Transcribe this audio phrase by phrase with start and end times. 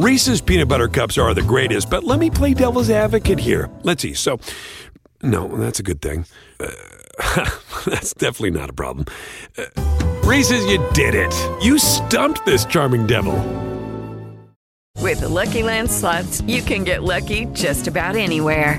[0.00, 3.70] Reese's peanut butter cups are the greatest, but let me play devil's advocate here.
[3.82, 4.14] Let's see.
[4.14, 4.40] So,
[5.22, 6.24] no, that's a good thing.
[6.58, 6.70] Uh,
[7.84, 9.04] that's definitely not a problem.
[9.58, 9.66] Uh,
[10.24, 11.34] Reese's, you did it.
[11.60, 13.34] You stumped this charming devil.
[14.96, 18.78] With the Lucky Land slots, you can get lucky just about anywhere.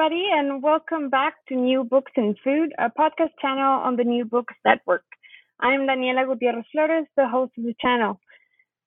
[0.00, 4.24] Everybody, and welcome back to New Books in Food, a podcast channel on the New
[4.24, 5.04] Books Network.
[5.60, 8.18] I'm Daniela Gutierrez Flores, the host of the channel.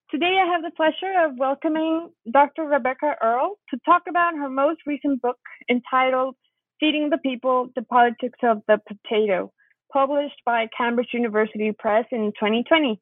[0.09, 2.63] Today, I have the pleasure of welcoming Dr.
[2.63, 5.37] Rebecca Earle to talk about her most recent book
[5.69, 6.35] entitled
[6.79, 9.51] Feeding the People The Politics of the Potato,
[9.91, 12.99] published by Cambridge University Press in 2020.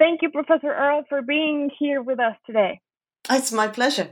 [0.00, 2.80] Thank you, Professor Earle, for being here with us today.
[3.30, 4.08] It's my pleasure.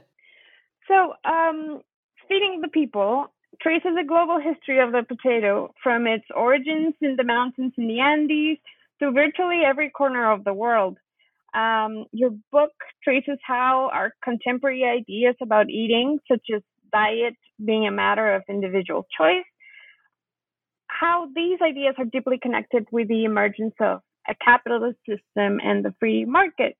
[0.86, 1.80] So, um,
[2.28, 3.27] Feeding the People
[3.61, 8.00] traces a global history of the potato from its origins in the mountains in the
[8.00, 8.58] Andes
[9.00, 10.98] to virtually every corner of the world.
[11.55, 17.92] Um, your book traces how our contemporary ideas about eating, such as diet being a
[17.92, 19.45] matter of individual choice,
[20.89, 25.95] how these ideas are deeply connected with the emergence of a capitalist system and the
[26.01, 26.77] free market.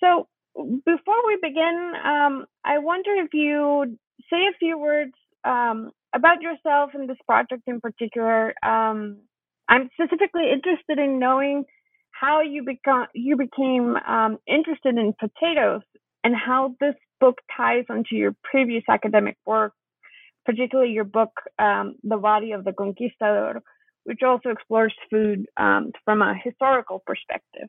[0.00, 3.96] So, before we begin, um, I wonder if you
[4.30, 5.12] say a few words
[5.44, 8.54] um, about yourself and this project in particular.
[8.64, 9.18] Um,
[9.68, 11.64] I'm specifically interested in knowing
[12.10, 15.82] how you become you became um, interested in potatoes
[16.24, 19.72] and how this book ties onto your previous academic work,
[20.44, 23.62] particularly your book um, "The Body of the Conquistador,"
[24.04, 27.68] which also explores food um, from a historical perspective.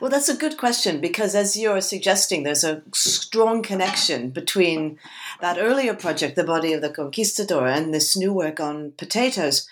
[0.00, 4.98] Well, that's a good question because, as you're suggesting, there's a strong connection between
[5.40, 9.68] that earlier project, The Body of the Conquistador, and this new work on potatoes.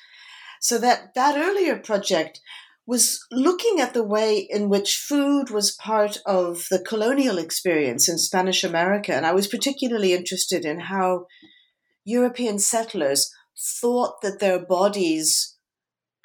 [0.61, 2.41] So, that, that earlier project
[2.89, 8.17] was looking at the way in which food was part of the colonial experience in
[8.17, 9.15] Spanish America.
[9.15, 11.27] And I was particularly interested in how
[12.07, 15.59] European settlers thought that their bodies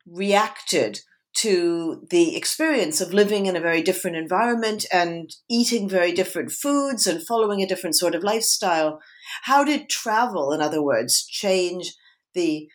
[0.08, 1.02] reacted
[1.36, 7.08] to the experience of living in a very different environment and eating very different foods
[7.08, 9.00] and following a different sort of lifestyle.
[9.44, 11.94] How did travel, in other words, change
[12.36, 12.68] the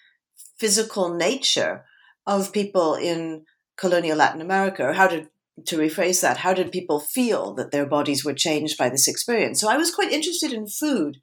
[0.58, 1.84] physical nature
[2.26, 3.44] of people in
[3.76, 4.82] colonial Latin America?
[4.82, 5.28] Or how did,
[5.66, 9.60] to rephrase that, how did people feel that their bodies were changed by this experience?
[9.60, 11.18] So I was quite interested in food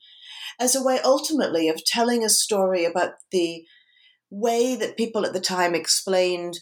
[0.58, 3.66] as a way ultimately of telling a story about the
[4.30, 6.60] way that people at the time explained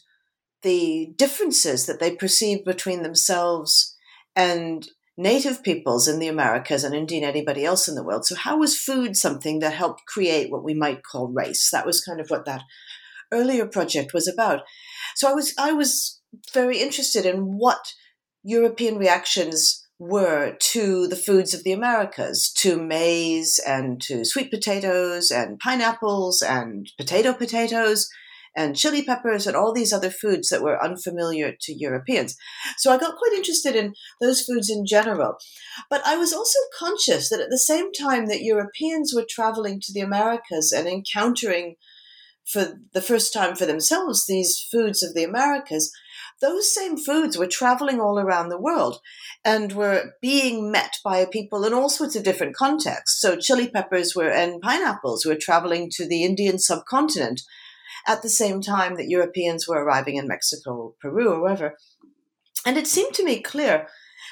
[0.63, 3.95] the differences that they perceived between themselves
[4.35, 8.25] and native peoples in the Americas and indeed anybody else in the world.
[8.25, 11.69] So, how was food something that helped create what we might call race?
[11.71, 12.63] That was kind of what that
[13.31, 14.61] earlier project was about.
[15.15, 16.19] So, I was I was
[16.53, 17.93] very interested in what
[18.43, 25.31] European reactions were to the foods of the Americas, to maize and to sweet potatoes
[25.31, 28.09] and pineapples and potato potatoes
[28.55, 32.35] and chili peppers and all these other foods that were unfamiliar to Europeans.
[32.77, 35.35] So I got quite interested in those foods in general.
[35.89, 39.93] But I was also conscious that at the same time that Europeans were traveling to
[39.93, 41.75] the Americas and encountering
[42.45, 45.91] for the first time for themselves these foods of the Americas,
[46.41, 48.99] those same foods were traveling all around the world
[49.45, 53.21] and were being met by people in all sorts of different contexts.
[53.21, 57.41] So chili peppers were and pineapples were traveling to the Indian subcontinent
[58.07, 61.77] at the same time that Europeans were arriving in Mexico, Peru, or wherever.
[62.65, 63.87] And it seemed to me clear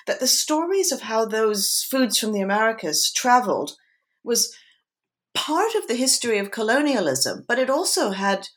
[0.07, 3.73] that the stories of how those foods from the Americas traveled
[4.23, 4.55] was
[5.33, 8.47] part of the history of colonialism, but it also had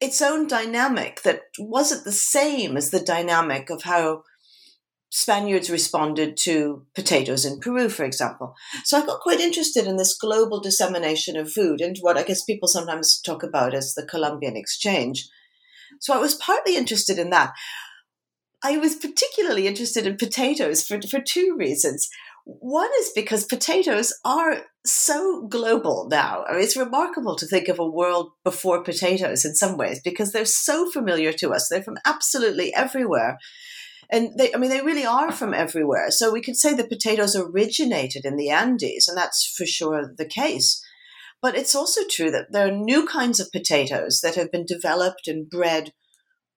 [0.00, 4.24] its own dynamic that wasn't the same as the dynamic of how
[5.14, 8.54] Spaniards responded to potatoes in Peru, for example.
[8.82, 12.42] So I got quite interested in this global dissemination of food and what I guess
[12.42, 15.28] people sometimes talk about as the Columbian exchange.
[16.00, 17.52] So I was partly interested in that.
[18.64, 22.08] I was particularly interested in potatoes for, for two reasons.
[22.46, 26.44] One is because potatoes are so global now.
[26.48, 30.32] I mean, it's remarkable to think of a world before potatoes in some ways because
[30.32, 31.68] they're so familiar to us.
[31.68, 33.38] They're from absolutely everywhere
[34.12, 36.10] and they, I mean, they really are from everywhere.
[36.10, 40.26] So we could say the potatoes originated in the Andes, and that's for sure the
[40.26, 40.84] case.
[41.40, 45.26] But it's also true that there are new kinds of potatoes that have been developed
[45.26, 45.92] and bred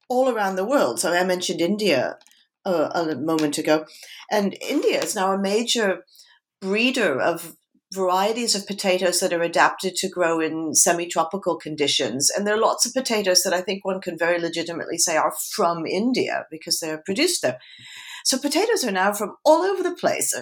[0.09, 0.99] all around the world.
[0.99, 2.17] So I mentioned India
[2.65, 3.85] uh, a moment ago,
[4.29, 6.03] and India is now a major
[6.61, 7.55] breeder of
[7.95, 12.29] varieties of potatoes that are adapted to grow in semi tropical conditions.
[12.29, 15.33] And there are lots of potatoes that I think one can very legitimately say are
[15.55, 17.59] from India because they're produced there.
[18.23, 20.33] So potatoes are now from all over the place.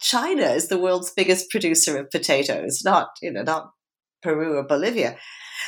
[0.00, 3.70] China is the world's biggest producer of potatoes, not, you know, not
[4.22, 5.16] Peru or Bolivia.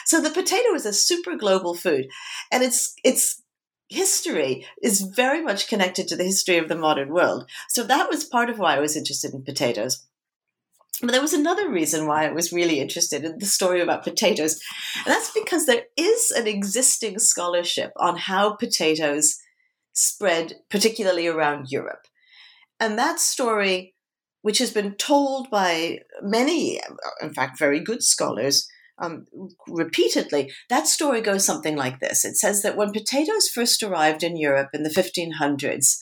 [0.07, 2.07] So the potato is a super global food.
[2.51, 3.43] And it's it's
[3.89, 7.49] history is very much connected to the history of the modern world.
[7.69, 10.07] So that was part of why I was interested in potatoes.
[11.03, 14.61] But there was another reason why I was really interested in the story about potatoes.
[15.05, 19.39] And that's because there is an existing scholarship on how potatoes
[19.93, 22.07] spread, particularly around Europe.
[22.79, 23.95] And that story,
[24.43, 26.81] which has been told by many,
[27.21, 29.27] in fact, very good scholars, um,
[29.67, 32.25] repeatedly, that story goes something like this.
[32.25, 35.97] It says that when potatoes first arrived in Europe in the 1500s,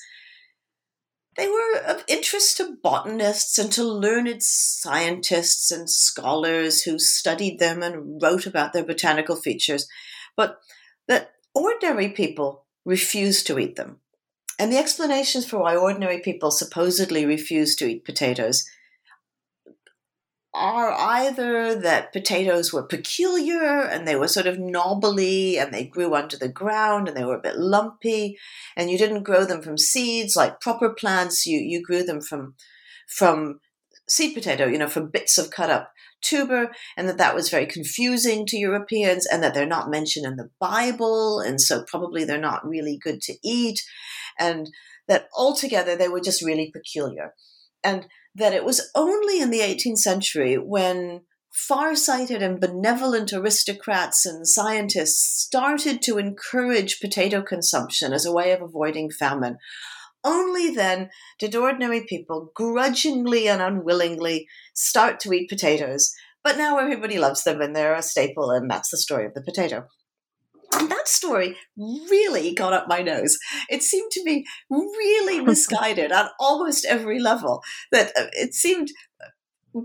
[1.36, 7.82] they were of interest to botanists and to learned scientists and scholars who studied them
[7.82, 9.88] and wrote about their botanical features,
[10.36, 10.58] but
[11.06, 13.98] that ordinary people refused to eat them.
[14.58, 18.68] And the explanations for why ordinary people supposedly refused to eat potatoes
[20.52, 26.14] are either that potatoes were peculiar and they were sort of knobbly and they grew
[26.14, 28.36] under the ground and they were a bit lumpy
[28.76, 31.46] and you didn't grow them from seeds like proper plants.
[31.46, 32.54] You you grew them from
[33.06, 33.60] from
[34.08, 37.66] seed potato you know from bits of cut up tuber and that that was very
[37.66, 42.38] confusing to Europeans and that they're not mentioned in the Bible and so probably they're
[42.38, 43.80] not really good to eat
[44.38, 44.68] and
[45.06, 47.34] that altogether they were just really peculiar.
[47.82, 51.22] And that it was only in the 18th century when
[51.52, 58.62] far-sighted and benevolent aristocrats and scientists started to encourage potato consumption as a way of
[58.62, 59.58] avoiding famine.
[60.22, 66.12] Only then did ordinary people grudgingly and unwillingly start to eat potatoes.
[66.44, 69.42] But now everybody loves them and they're a staple, and that's the story of the
[69.42, 69.86] potato.
[70.72, 73.38] And that story really got up my nose.
[73.68, 77.62] It seemed to be really misguided on almost every level.
[77.92, 78.90] That uh, it seemed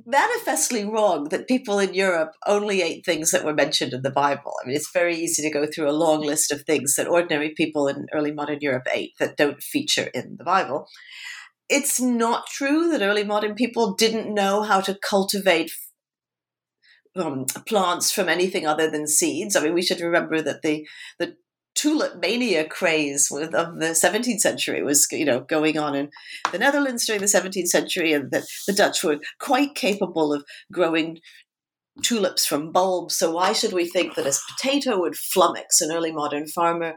[0.06, 4.54] manifestly wrong that people in Europe only ate things that were mentioned in the Bible.
[4.62, 7.54] I mean, it's very easy to go through a long list of things that ordinary
[7.56, 10.88] people in early modern Europe ate that don't feature in the Bible.
[11.70, 15.72] It's not true that early modern people didn't know how to cultivate
[17.16, 19.56] um, plants from anything other than seeds.
[19.56, 20.88] I mean, we should remember that the
[21.20, 21.36] the
[21.76, 26.10] tulip mania craze of the 17th century was you know going on in
[26.54, 31.20] the Netherlands during the 17th century, and that the Dutch were quite capable of growing
[32.02, 33.18] tulips from bulbs.
[33.18, 36.96] So why should we think that a potato would flummox an early modern farmer?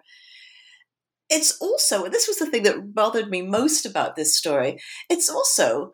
[1.30, 4.78] It's also, this was the thing that bothered me most about this story.
[5.10, 5.92] It's also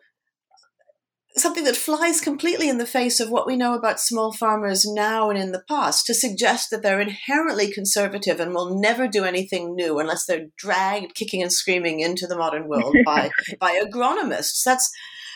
[1.37, 5.29] something that flies completely in the face of what we know about small farmers now
[5.29, 9.75] and in the past to suggest that they're inherently conservative and will never do anything
[9.75, 14.89] new unless they're dragged kicking and screaming into the modern world by by agronomists that's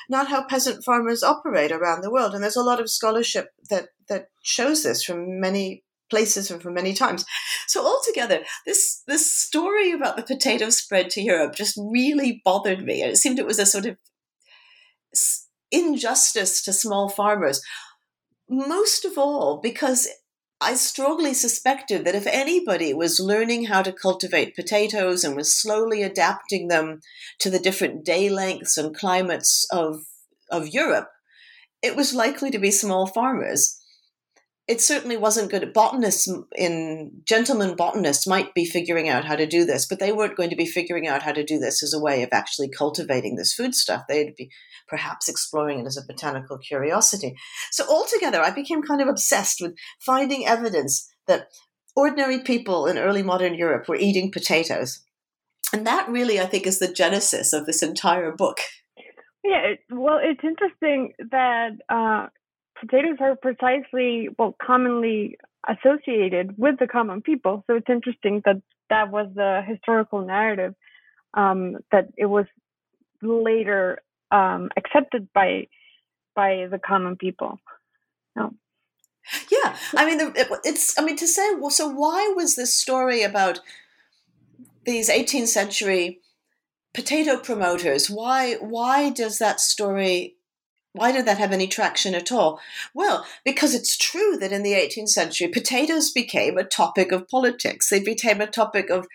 [0.10, 3.90] not how peasant farmers operate around the world and there's a lot of scholarship that
[4.08, 7.26] that shows this from many places and from many times.
[7.68, 13.02] So altogether, this this story about the potato spread to Europe just really bothered me.
[13.02, 13.98] And it seemed it was a sort of
[15.72, 17.62] injustice to small farmers.
[18.50, 20.08] Most of all, because
[20.62, 26.04] I strongly suspected that if anybody was learning how to cultivate potatoes and was slowly
[26.04, 27.00] adapting them
[27.40, 30.02] to the different day lengths and climates of,
[30.52, 31.10] of Europe,
[31.82, 33.79] it was likely to be small farmers
[34.70, 35.74] it certainly wasn't good.
[35.74, 40.38] Botanists in gentlemen botanists might be figuring out how to do this, but they weren't
[40.38, 43.36] going to be figuring out how to do this as a way of actually cultivating
[43.36, 44.04] this foodstuff.
[44.08, 44.52] They'd be
[44.88, 47.36] perhaps exploring it as a botanical curiosity.
[47.72, 51.48] So altogether, I became kind of obsessed with finding evidence that
[51.96, 55.04] ordinary people in early modern Europe were eating potatoes.
[55.74, 58.60] And that really, I think, is the genesis of this entire book.
[59.44, 62.28] Yeah, it, well, it's interesting that uh,
[62.80, 67.64] potatoes are precisely, well, commonly associated with the common people.
[67.68, 70.74] So it's interesting that that was the historical narrative,
[71.34, 72.46] um, that it was
[73.22, 74.00] later
[74.32, 75.68] um, accepted by
[76.36, 77.60] by the common people.
[78.36, 78.54] No.
[79.52, 80.34] Yeah, I mean,
[80.64, 80.98] it's.
[80.98, 81.88] I mean, to say well, so.
[81.88, 83.60] Why was this story about
[84.86, 86.20] these 18th century
[86.94, 88.10] potato promoters?
[88.10, 88.56] Why?
[88.56, 90.36] Why does that story?
[90.94, 92.60] Why did that have any traction at all?
[92.94, 97.90] Well, because it's true that in the 18th century, potatoes became a topic of politics.
[97.90, 99.06] They became a topic of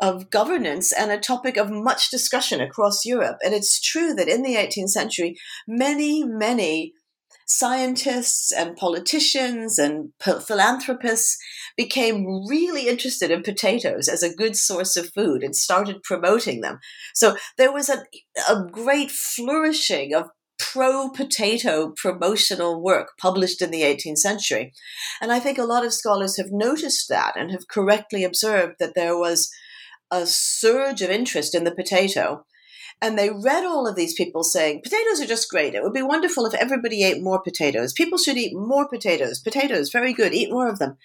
[0.00, 3.36] of governance and a topic of much discussion across Europe.
[3.44, 5.36] And it's true that in the 18th century,
[5.68, 6.94] many, many
[7.46, 11.36] scientists and politicians and philanthropists
[11.76, 16.78] became really interested in potatoes as a good source of food and started promoting them.
[17.12, 18.04] So there was a,
[18.48, 20.30] a great flourishing of
[20.72, 24.72] pro potato promotional work published in the 18th century.
[25.20, 28.94] And I think a lot of scholars have noticed that and have correctly observed that
[28.94, 29.50] there was
[30.10, 32.44] a surge of interest in the potato.
[33.02, 35.74] And they read all of these people saying, potatoes are just great.
[35.74, 37.94] It would be wonderful if everybody ate more potatoes.
[37.94, 39.40] People should eat more potatoes.
[39.40, 40.34] Potatoes, very good.
[40.34, 40.98] Eat more of them.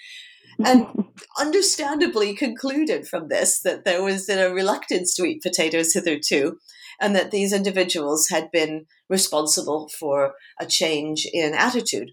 [0.63, 0.87] And
[1.39, 6.57] understandably concluded from this that there was a reluctance to eat potatoes hitherto,
[6.99, 12.11] and that these individuals had been responsible for a change in attitude.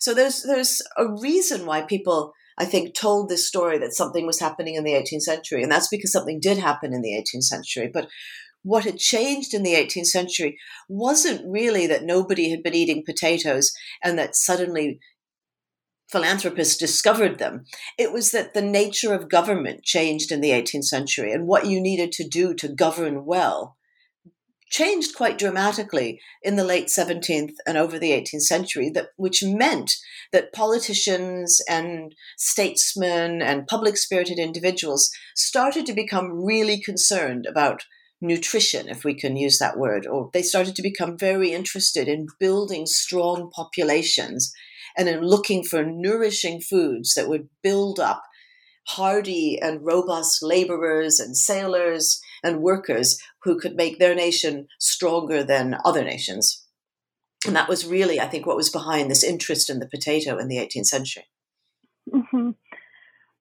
[0.00, 4.38] So there's there's a reason why people I think, told this story that something was
[4.38, 5.62] happening in the 18th century.
[5.62, 7.90] And that's because something did happen in the 18th century.
[7.92, 8.08] But
[8.62, 10.58] what had changed in the 18th century
[10.88, 13.72] wasn't really that nobody had been eating potatoes
[14.02, 15.00] and that suddenly
[16.10, 17.64] philanthropists discovered them.
[17.98, 21.80] It was that the nature of government changed in the 18th century and what you
[21.80, 23.76] needed to do to govern well
[24.72, 29.92] changed quite dramatically in the late 17th and over the 18th century that which meant
[30.32, 37.84] that politicians and statesmen and public spirited individuals started to become really concerned about
[38.22, 42.26] nutrition if we can use that word or they started to become very interested in
[42.40, 44.54] building strong populations
[44.96, 48.22] and in looking for nourishing foods that would build up
[48.86, 55.78] hardy and robust laborers and sailors and workers who could make their nation stronger than
[55.84, 56.66] other nations.
[57.46, 60.48] And that was really, I think, what was behind this interest in the potato in
[60.48, 61.24] the 18th century.
[62.12, 62.50] Mm-hmm.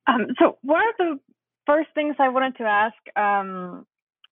[0.08, 1.20] Um, so, one of the
[1.68, 3.86] first things I wanted to ask, um,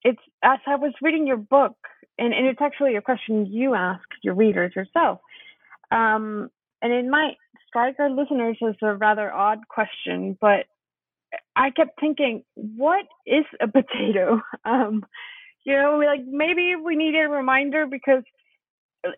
[0.03, 1.75] it's as I was reading your book,
[2.17, 5.19] and, and, it's actually a question you asked your readers yourself.
[5.91, 6.49] Um,
[6.81, 7.35] and it might
[7.67, 10.65] strike our listeners as a rather odd question, but
[11.55, 14.41] I kept thinking, what is a potato?
[14.65, 15.05] Um,
[15.65, 18.23] you know, like maybe we need a reminder because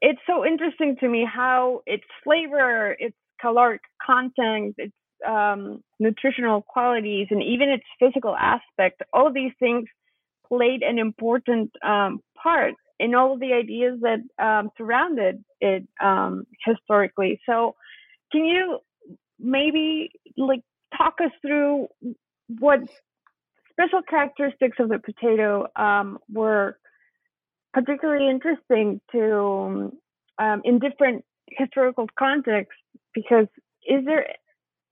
[0.01, 4.93] it's so interesting to me how its flavor, its caloric content, its
[5.27, 9.85] um, nutritional qualities, and even its physical aspect, all of these things
[10.47, 16.45] played an important um, part in all of the ideas that um, surrounded it um,
[16.65, 17.39] historically.
[17.47, 17.75] So,
[18.31, 18.79] can you
[19.39, 20.61] maybe like
[20.97, 21.87] talk us through
[22.59, 22.79] what
[23.71, 26.77] special characteristics of the potato um, were
[27.73, 29.95] particularly interesting to
[30.39, 32.81] um, in different historical contexts
[33.13, 33.47] because
[33.87, 34.25] is there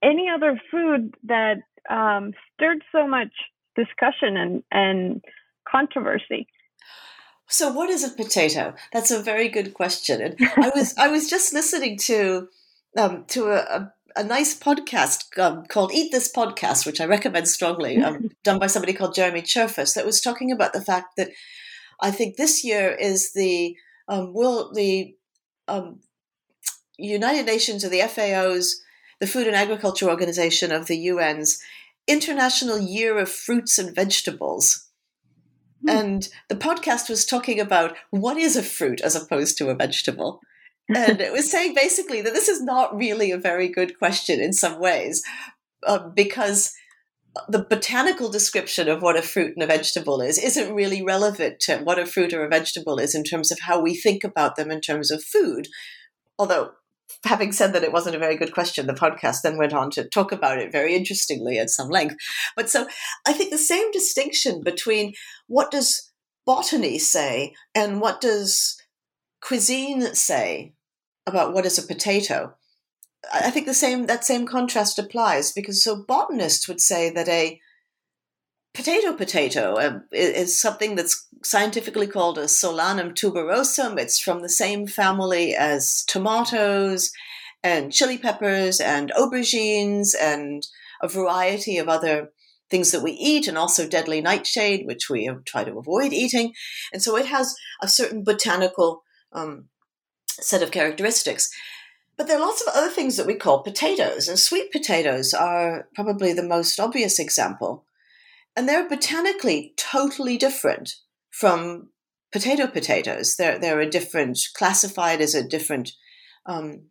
[0.02, 3.32] any other food that um, stirred so much
[3.76, 5.24] discussion and, and
[5.70, 6.46] controversy?
[7.48, 8.74] So what is a potato?
[8.92, 10.20] That's a very good question.
[10.20, 12.48] And i was i was just listening to
[12.96, 17.48] um, to a, a a nice podcast um, called Eat This Podcast, which I recommend
[17.48, 21.30] strongly, um, done by somebody called Jeremy Cherfas, that was talking about the fact that
[22.00, 23.76] I think this year is the
[24.08, 25.14] um, will the
[25.68, 26.00] um,
[26.98, 28.82] United Nations or the FAO's,
[29.20, 31.60] the Food and Agriculture Organization of the UN's
[32.06, 34.88] International Year of Fruits and Vegetables.
[35.86, 36.00] Mm.
[36.00, 40.40] And the podcast was talking about what is a fruit as opposed to a vegetable
[40.94, 44.52] and it was saying basically that this is not really a very good question in
[44.52, 45.22] some ways
[45.86, 46.72] uh, because
[47.48, 51.78] the botanical description of what a fruit and a vegetable is isn't really relevant to
[51.78, 54.70] what a fruit or a vegetable is in terms of how we think about them
[54.70, 55.68] in terms of food.
[56.38, 56.72] Although,
[57.24, 60.08] having said that it wasn't a very good question, the podcast then went on to
[60.08, 62.16] talk about it very interestingly at some length.
[62.56, 62.88] But so
[63.26, 65.12] I think the same distinction between
[65.46, 66.10] what does
[66.46, 68.76] botany say and what does
[69.40, 70.74] cuisine say
[71.30, 72.54] about what is a potato,
[73.32, 77.60] I think the same that same contrast applies because so botanists would say that a
[78.74, 83.98] potato potato uh, is something that's scientifically called a solanum tuberosum.
[83.98, 87.10] It's from the same family as tomatoes
[87.62, 90.66] and chili peppers and aubergines and
[91.02, 92.30] a variety of other
[92.70, 96.52] things that we eat and also deadly nightshade, which we try to avoid eating.
[96.92, 99.69] And so it has a certain botanical um,
[100.40, 101.50] set of characteristics.
[102.16, 105.88] But there are lots of other things that we call potatoes, and sweet potatoes are
[105.94, 107.86] probably the most obvious example.
[108.56, 110.96] And they're botanically totally different
[111.30, 111.90] from
[112.32, 113.36] potato potatoes.
[113.36, 115.92] They're, they're a different, classified as a different
[116.46, 116.82] um,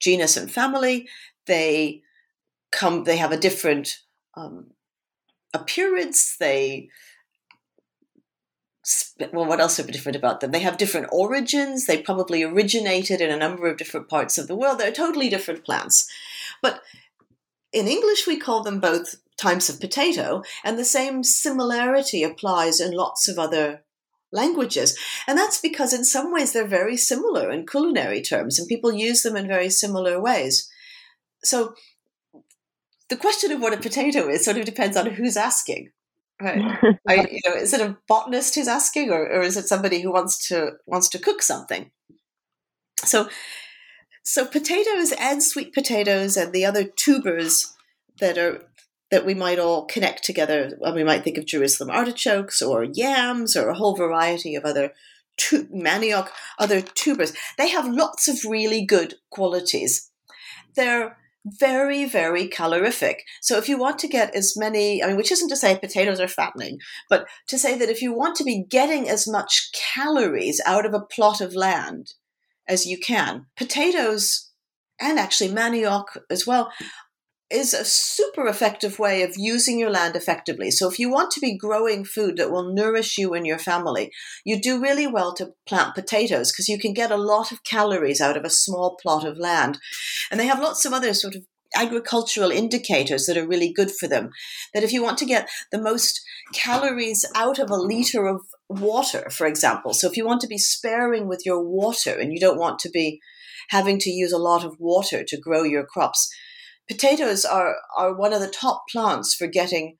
[0.00, 1.08] genus and family.
[1.46, 2.02] They
[2.72, 3.98] come, they have a different
[4.36, 4.72] um,
[5.54, 6.36] appearance.
[6.38, 6.88] They
[9.32, 10.52] well, what else are different about them?
[10.52, 11.86] They have different origins.
[11.86, 14.78] They probably originated in a number of different parts of the world.
[14.78, 16.08] They're totally different plants.
[16.62, 16.82] But
[17.72, 22.92] in English, we call them both types of potato, and the same similarity applies in
[22.92, 23.82] lots of other
[24.32, 24.98] languages.
[25.26, 29.22] And that's because, in some ways, they're very similar in culinary terms, and people use
[29.22, 30.70] them in very similar ways.
[31.44, 31.74] So,
[33.08, 35.90] the question of what a potato is sort of depends on who's asking.
[36.40, 36.98] Right.
[37.08, 40.12] I, you know, is it a botanist who's asking, or, or is it somebody who
[40.12, 41.90] wants to wants to cook something?
[43.04, 43.28] So,
[44.22, 47.74] so potatoes and sweet potatoes and the other tubers
[48.20, 48.62] that are
[49.10, 50.76] that we might all connect together.
[50.80, 54.92] Well, we might think of Jerusalem artichokes or yams or a whole variety of other
[55.36, 56.28] tu- manioc,
[56.58, 57.32] other tubers.
[57.56, 60.10] They have lots of really good qualities.
[60.74, 61.16] They're
[61.46, 63.20] very, very calorific.
[63.40, 66.20] So if you want to get as many, I mean, which isn't to say potatoes
[66.20, 70.60] are fattening, but to say that if you want to be getting as much calories
[70.66, 72.14] out of a plot of land
[72.68, 74.50] as you can, potatoes
[75.00, 76.72] and actually manioc as well
[77.50, 80.70] is a super effective way of using your land effectively.
[80.70, 84.10] So if you want to be growing food that will nourish you and your family,
[84.44, 88.20] you do really well to plant potatoes because you can get a lot of calories
[88.20, 89.78] out of a small plot of land.
[90.30, 91.44] And they have lots of other sort of
[91.76, 94.30] agricultural indicators that are really good for them.
[94.74, 96.20] That if you want to get the most
[96.52, 100.58] calories out of a liter of water, for example, so if you want to be
[100.58, 103.20] sparing with your water and you don't want to be
[103.68, 106.28] having to use a lot of water to grow your crops,
[106.88, 109.96] potatoes are, are one of the top plants for getting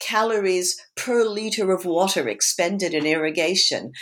[0.00, 3.92] calories per liter of water expended in irrigation.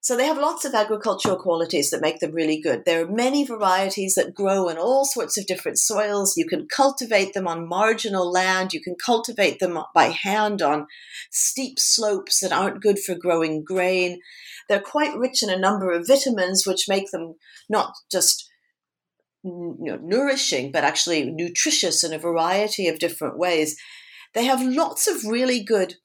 [0.00, 2.84] So they have lots of agricultural qualities that make them really good.
[2.84, 6.36] There are many varieties that grow in all sorts of different soils.
[6.36, 8.72] You can cultivate them on marginal land.
[8.72, 10.88] You can cultivate them by hand on
[11.30, 14.18] steep slopes that aren't good for growing grain.
[14.68, 17.36] They're quite rich in a number of vitamins, which make them
[17.68, 18.50] not just
[19.44, 23.76] you know, nourishing, but actually nutritious in a variety of different ways.
[24.34, 25.96] They have lots of really good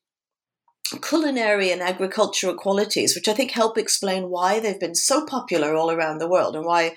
[1.02, 5.91] culinary and agricultural qualities, which I think help explain why they've been so popular all
[5.91, 6.95] around the world and why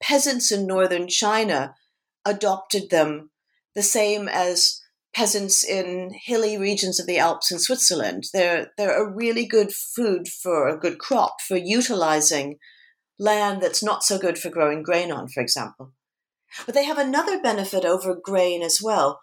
[0.00, 1.74] peasants in northern China
[2.24, 3.30] adopted them
[3.74, 4.80] the same as
[5.14, 8.24] peasants in hilly regions of the Alps in Switzerland.
[8.32, 12.58] They're, they're a really good food for a good crop for utilizing
[13.18, 15.92] land that's not so good for growing grain on, for example.
[16.64, 19.20] But they have another benefit over grain as well.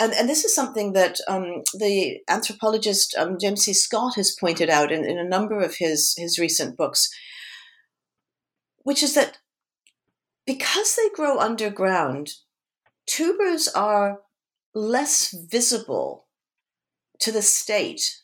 [0.00, 3.72] And, and this is something that um, the anthropologist um, James C.
[3.72, 7.08] Scott has pointed out in, in a number of his, his recent books,
[8.82, 9.38] which is that
[10.46, 12.32] because they grow underground,
[13.06, 14.20] tubers are
[14.74, 16.26] less visible
[17.20, 18.22] to the state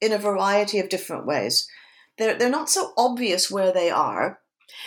[0.00, 1.68] in a variety of different ways.
[2.16, 4.38] They're, they're not so obvious where they are,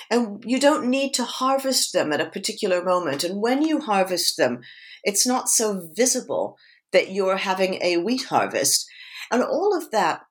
[0.09, 3.23] and you don't need to harvest them at a particular moment.
[3.23, 4.61] And when you harvest them,
[5.03, 6.57] it's not so visible
[6.91, 8.87] that you're having a wheat harvest.
[9.31, 10.21] And all of that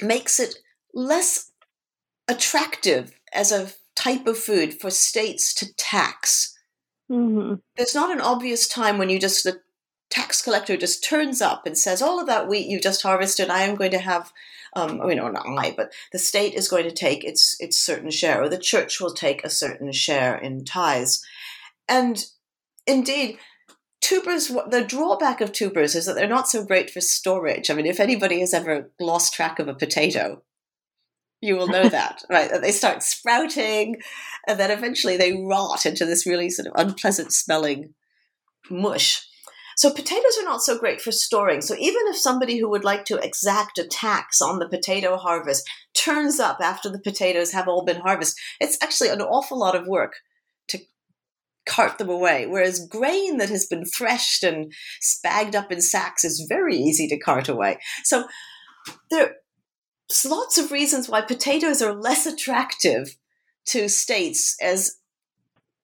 [0.00, 0.56] makes it
[0.94, 1.50] less
[2.28, 6.56] attractive as a type of food for states to tax.
[7.10, 7.54] Mm-hmm.
[7.76, 9.60] There's not an obvious time when you just, the
[10.10, 13.62] tax collector just turns up and says, All of that wheat you just harvested, I
[13.62, 14.32] am going to have
[14.74, 18.10] um, you know, not I, but the state is going to take its its certain
[18.10, 21.24] share, or the church will take a certain share in tithes.
[21.88, 22.24] And
[22.86, 23.38] indeed,
[24.00, 27.70] tubers, the drawback of tubers is that they're not so great for storage.
[27.70, 30.42] I mean, if anybody has ever lost track of a potato,
[31.42, 32.50] you will know that, right?
[32.50, 33.96] That they start sprouting
[34.46, 37.94] and then eventually they rot into this really sort of unpleasant smelling
[38.70, 39.26] mush.
[39.82, 41.60] So potatoes are not so great for storing.
[41.60, 45.68] So even if somebody who would like to exact a tax on the potato harvest
[45.92, 49.88] turns up after the potatoes have all been harvested, it's actually an awful lot of
[49.88, 50.20] work
[50.68, 50.78] to
[51.66, 52.46] cart them away.
[52.46, 57.18] Whereas grain that has been threshed and spagged up in sacks is very easy to
[57.18, 57.80] cart away.
[58.04, 58.28] So
[59.10, 59.32] there's
[60.24, 63.16] lots of reasons why potatoes are less attractive
[63.70, 64.98] to states as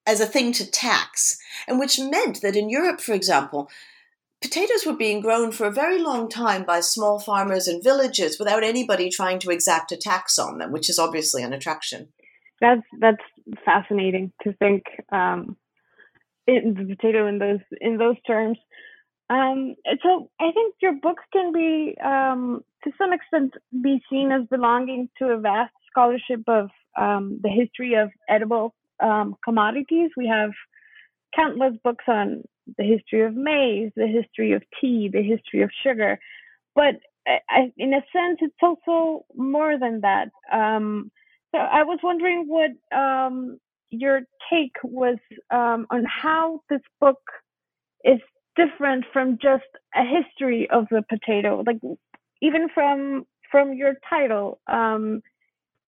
[0.07, 3.69] as a thing to tax, and which meant that in Europe, for example,
[4.41, 8.63] potatoes were being grown for a very long time by small farmers in villages without
[8.63, 12.09] anybody trying to exact a tax on them, which is obviously an attraction.
[12.61, 13.23] That's that's
[13.65, 15.55] fascinating to think um,
[16.47, 18.57] in the potato in those in those terms.
[19.29, 24.47] Um, so I think your books can be, um, to some extent, be seen as
[24.47, 30.09] belonging to a vast scholarship of um, the history of edible um, commodities.
[30.17, 30.49] We have
[31.35, 32.43] countless books on
[32.77, 36.19] the history of maize, the history of tea, the history of sugar.
[36.75, 36.95] But
[37.27, 40.29] I, in a sense, it's also more than that.
[40.51, 41.11] Um,
[41.51, 45.17] so I was wondering what um, your take was
[45.51, 47.19] um, on how this book
[48.03, 48.19] is
[48.55, 49.63] different from just
[49.95, 51.63] a history of the potato.
[51.65, 51.79] Like
[52.41, 55.21] even from from your title, um,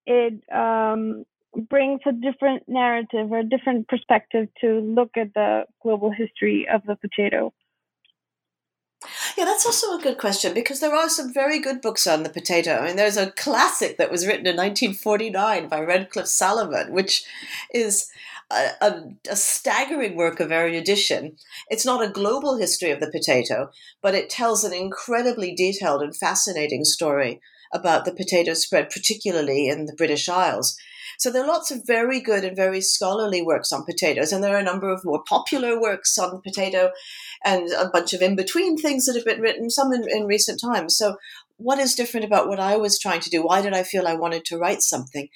[0.06, 1.26] it um,
[1.70, 6.82] brings a different narrative or a different perspective to look at the global history of
[6.86, 7.54] the potato.
[9.36, 12.30] Yeah, that's also a good question because there are some very good books on the
[12.30, 12.78] potato.
[12.78, 17.24] I mean, there's a classic that was written in 1949 by Redcliffe Salaman, which
[17.74, 18.12] is
[18.52, 21.38] a, a, a, staggering work of erudition.
[21.70, 23.72] It's not a global history of the potato,
[24.04, 27.42] but it tells an incredibly detailed and fascinating story
[27.74, 30.78] about the potato spread, particularly in the British Isles.
[31.22, 34.56] So there are lots of very good and very scholarly works on potatoes, and there
[34.56, 36.90] are a number of more popular works on potato,
[37.46, 40.60] and a bunch of in between things that have been written, some in, in recent
[40.60, 40.98] times.
[40.98, 41.18] So,
[41.58, 43.46] what is different about what I was trying to do?
[43.46, 45.28] Why did I feel I wanted to write something?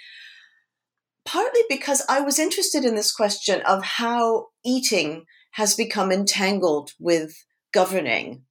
[1.24, 7.46] Partly because I was interested in this question of how eating has become entangled with
[7.72, 8.46] governing.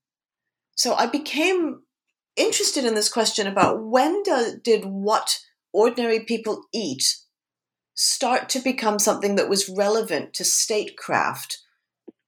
[0.76, 1.80] So I became
[2.36, 5.40] interested in this question about when do, did what
[5.72, 7.02] ordinary people eat
[7.94, 11.62] start to become something that was relevant to statecraft.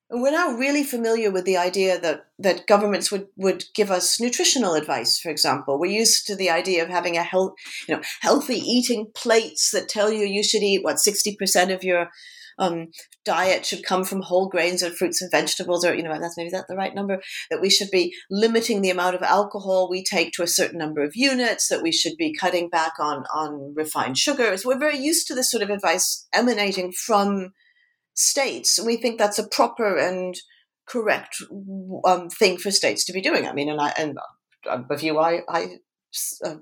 [0.09, 4.21] And we're now really familiar with the idea that, that governments would, would give us
[4.21, 5.81] nutritional advice, for example.
[5.81, 7.55] We're used to the idea of having a health,
[7.89, 12.11] you know, healthy eating plates that tell you you should eat what 60% of your
[12.59, 12.89] um,
[13.25, 16.51] diet should come from whole grains and fruits and vegetables, or you know, that's maybe
[16.51, 17.21] that the right number.
[17.51, 21.03] That we should be limiting the amount of alcohol we take to a certain number
[21.03, 21.69] of units.
[21.69, 24.65] That we should be cutting back on on refined sugars.
[24.65, 27.53] We're very used to this sort of advice emanating from
[28.15, 28.79] states.
[28.79, 30.35] and We think that's a proper and
[30.87, 31.37] correct
[32.05, 33.47] um, thing for states to be doing.
[33.47, 34.17] I mean, and I and
[34.67, 35.77] a view I I
[36.45, 36.57] uh,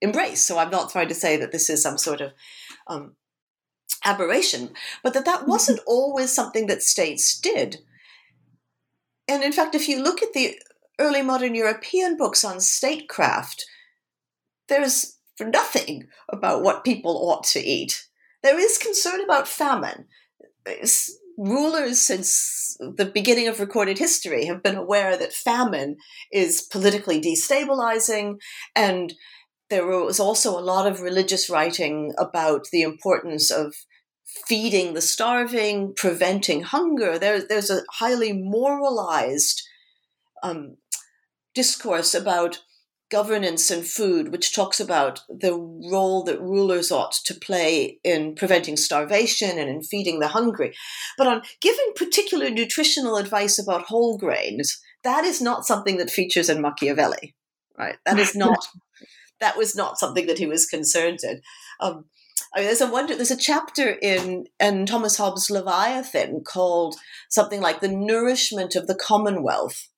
[0.00, 0.42] embrace.
[0.44, 2.32] So I'm not trying to say that this is some sort of
[2.86, 3.16] um,
[4.04, 4.70] aberration,
[5.02, 5.50] but that that mm-hmm.
[5.50, 7.78] wasn't always something that states did.
[9.28, 10.58] And in fact, if you look at the
[10.98, 13.64] early modern European books on statecraft,
[14.68, 18.06] there's nothing about what people ought to eat.
[18.42, 20.06] There is concern about famine.
[21.38, 25.96] Rulers since the beginning of recorded history have been aware that famine
[26.30, 28.36] is politically destabilizing
[28.76, 29.14] and
[29.72, 33.74] there was also a lot of religious writing about the importance of
[34.46, 37.18] feeding the starving, preventing hunger.
[37.18, 39.62] There, there's a highly moralized
[40.42, 40.76] um,
[41.54, 42.60] discourse about
[43.10, 48.76] governance and food, which talks about the role that rulers ought to play in preventing
[48.76, 50.74] starvation and in feeding the hungry.
[51.16, 56.50] But on giving particular nutritional advice about whole grains, that is not something that features
[56.50, 57.34] in Machiavelli,
[57.78, 57.96] right?
[58.04, 58.66] That is not.
[59.42, 61.42] That was not something that he was concerned in.
[61.80, 62.06] Um,
[62.54, 63.14] I mean, there's a wonder.
[63.14, 66.96] There's a chapter in in Thomas Hobbes' Leviathan called
[67.28, 69.88] something like "The Nourishment of the Commonwealth,"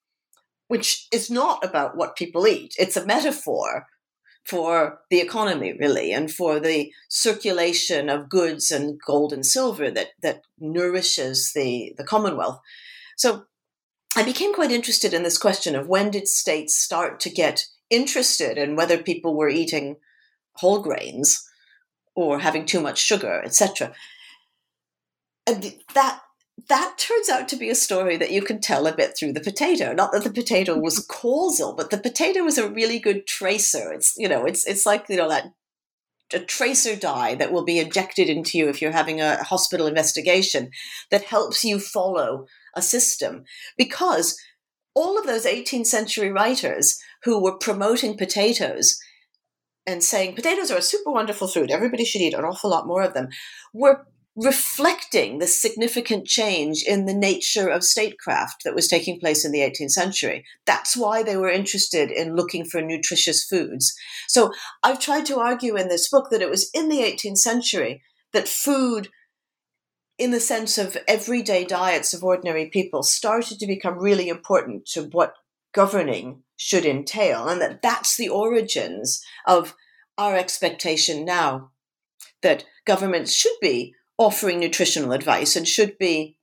[0.68, 2.74] which is not about what people eat.
[2.78, 3.86] It's a metaphor
[4.44, 10.08] for the economy, really, and for the circulation of goods and gold and silver that
[10.22, 12.60] that nourishes the the Commonwealth.
[13.16, 13.44] So,
[14.16, 18.58] I became quite interested in this question of when did states start to get interested
[18.58, 19.96] in whether people were eating
[20.54, 21.48] whole grains
[22.14, 23.92] or having too much sugar, etc.
[25.46, 26.20] And that
[26.68, 29.40] that turns out to be a story that you can tell a bit through the
[29.40, 29.92] potato.
[29.92, 33.92] Not that the potato was causal, but the potato is a really good tracer.
[33.92, 35.52] It's you know, it's it's like you know that
[36.32, 40.70] a tracer dye that will be injected into you if you're having a hospital investigation
[41.10, 43.44] that helps you follow a system
[43.76, 44.38] because
[44.94, 48.98] all of those 18th century writers who were promoting potatoes
[49.86, 53.02] and saying potatoes are a super wonderful food, everybody should eat an awful lot more
[53.02, 53.28] of them,
[53.72, 54.06] were
[54.36, 59.60] reflecting the significant change in the nature of statecraft that was taking place in the
[59.60, 60.44] 18th century.
[60.66, 63.94] That's why they were interested in looking for nutritious foods.
[64.26, 68.02] So I've tried to argue in this book that it was in the 18th century
[68.32, 69.08] that food,
[70.18, 75.04] in the sense of everyday diets of ordinary people, started to become really important to
[75.04, 75.34] what
[75.72, 79.74] governing should entail, and that that's the origins of
[80.16, 81.70] our expectation now
[82.42, 86.36] that governments should be offering nutritional advice and should be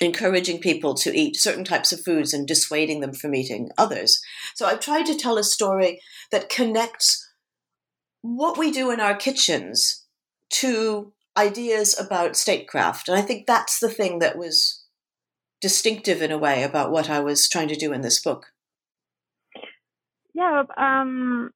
[0.00, 4.22] encouraging people to eat certain types of foods and dissuading them from eating others.
[4.54, 7.26] So I've tried to tell a story that connects
[8.22, 10.04] what we do in our kitchens
[10.50, 13.08] to ideas about statecraft.
[13.08, 14.84] And I think that's the thing that was
[15.60, 18.46] distinctive in a way about what I was trying to do in this book.
[20.36, 20.64] Yeah.
[20.76, 21.50] Um,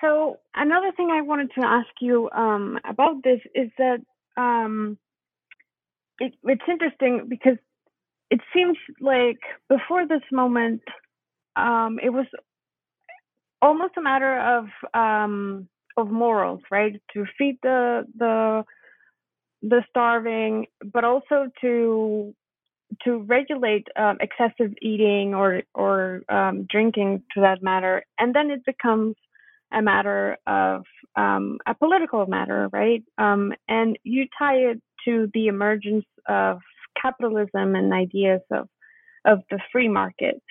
[0.00, 3.98] so another thing I wanted to ask you um, about this is that
[4.36, 4.98] um,
[6.18, 7.58] it, it's interesting because
[8.30, 10.82] it seems like before this moment,
[11.54, 12.26] um, it was
[13.62, 17.00] almost a matter of um, of morals, right?
[17.14, 18.64] To feed the the
[19.62, 22.34] the starving, but also to
[23.04, 28.64] to regulate um, excessive eating or or um, drinking, to that matter, and then it
[28.64, 29.14] becomes
[29.72, 30.84] a matter of
[31.16, 33.02] um, a political matter, right?
[33.18, 36.58] Um, and you tie it to the emergence of
[37.00, 38.68] capitalism and ideas of
[39.24, 40.42] of the free market.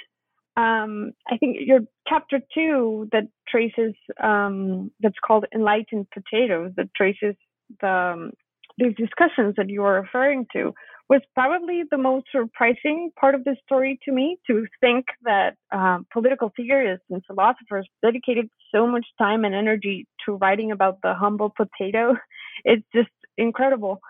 [0.56, 7.36] Um, I think your chapter two that traces um, that's called "Enlightened Potatoes" that traces
[7.82, 8.32] the
[8.78, 10.74] these discussions that you are referring to
[11.10, 16.06] was probably the most surprising part of the story to me to think that um,
[16.12, 21.54] political theorists and philosophers dedicated so much time and energy to writing about the humble
[21.56, 22.16] potato.
[22.66, 24.02] It's just incredible.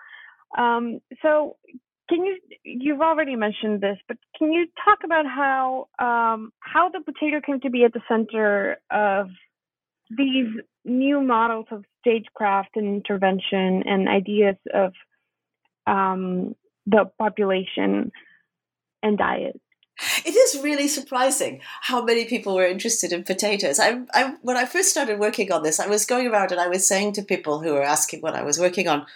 [0.56, 1.56] Um, so,
[2.08, 2.38] can you?
[2.64, 7.60] You've already mentioned this, but can you talk about how um, how the potato came
[7.60, 9.28] to be at the center of
[10.16, 10.48] these
[10.86, 14.94] new models of statecraft and intervention and ideas of
[15.86, 16.54] um,
[16.88, 18.10] the population
[19.02, 19.60] and diet.
[20.24, 23.80] It is really surprising how many people were interested in potatoes.
[23.80, 26.68] I, I, when I first started working on this, I was going around and I
[26.68, 29.06] was saying to people who were asking what I was working on,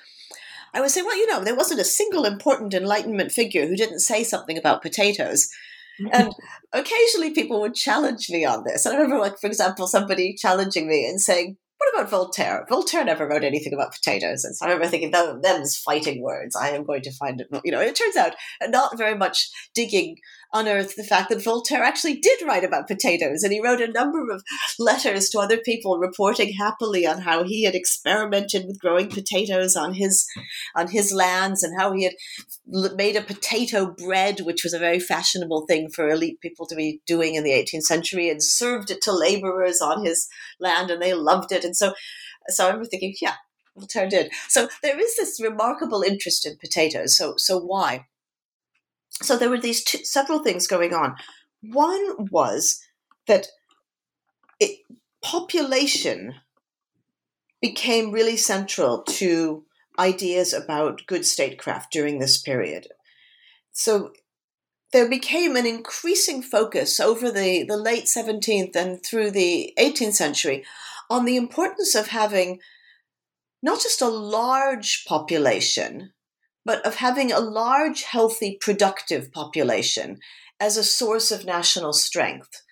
[0.74, 4.00] I was saying, well, you know, there wasn't a single important Enlightenment figure who didn't
[4.00, 5.50] say something about potatoes.
[6.12, 6.32] and
[6.72, 8.84] occasionally people would challenge me on this.
[8.84, 12.66] And I remember, like, for example, somebody challenging me and saying, what about Voltaire?
[12.68, 14.44] Voltaire never wrote anything about potatoes.
[14.44, 16.54] And so I remember thinking, them's fighting words.
[16.54, 17.48] I am going to find it.
[17.64, 20.18] You know, it turns out uh, not very much digging
[20.52, 24.30] unearthed the fact that Voltaire actually did write about potatoes, and he wrote a number
[24.30, 24.42] of
[24.78, 29.94] letters to other people reporting happily on how he had experimented with growing potatoes on
[29.94, 30.26] his
[30.74, 32.14] on his lands, and how he had
[32.96, 37.00] made a potato bread, which was a very fashionable thing for elite people to be
[37.06, 40.28] doing in the 18th century, and served it to laborers on his
[40.60, 41.64] land, and they loved it.
[41.64, 41.94] And so,
[42.48, 43.34] so I remember thinking, yeah,
[43.76, 44.32] Voltaire did.
[44.48, 47.16] So there is this remarkable interest in potatoes.
[47.16, 48.06] So, so why?
[49.20, 51.16] So there were these two, several things going on.
[51.62, 52.80] One was
[53.26, 53.48] that
[54.58, 54.80] it,
[55.22, 56.34] population
[57.60, 59.64] became really central to
[59.98, 62.88] ideas about good statecraft during this period.
[63.72, 64.12] So
[64.92, 70.64] there became an increasing focus over the, the late 17th and through the 18th century
[71.08, 72.60] on the importance of having
[73.62, 76.12] not just a large population,
[76.64, 80.18] but of having a large, healthy, productive population
[80.60, 82.62] as a source of national strength.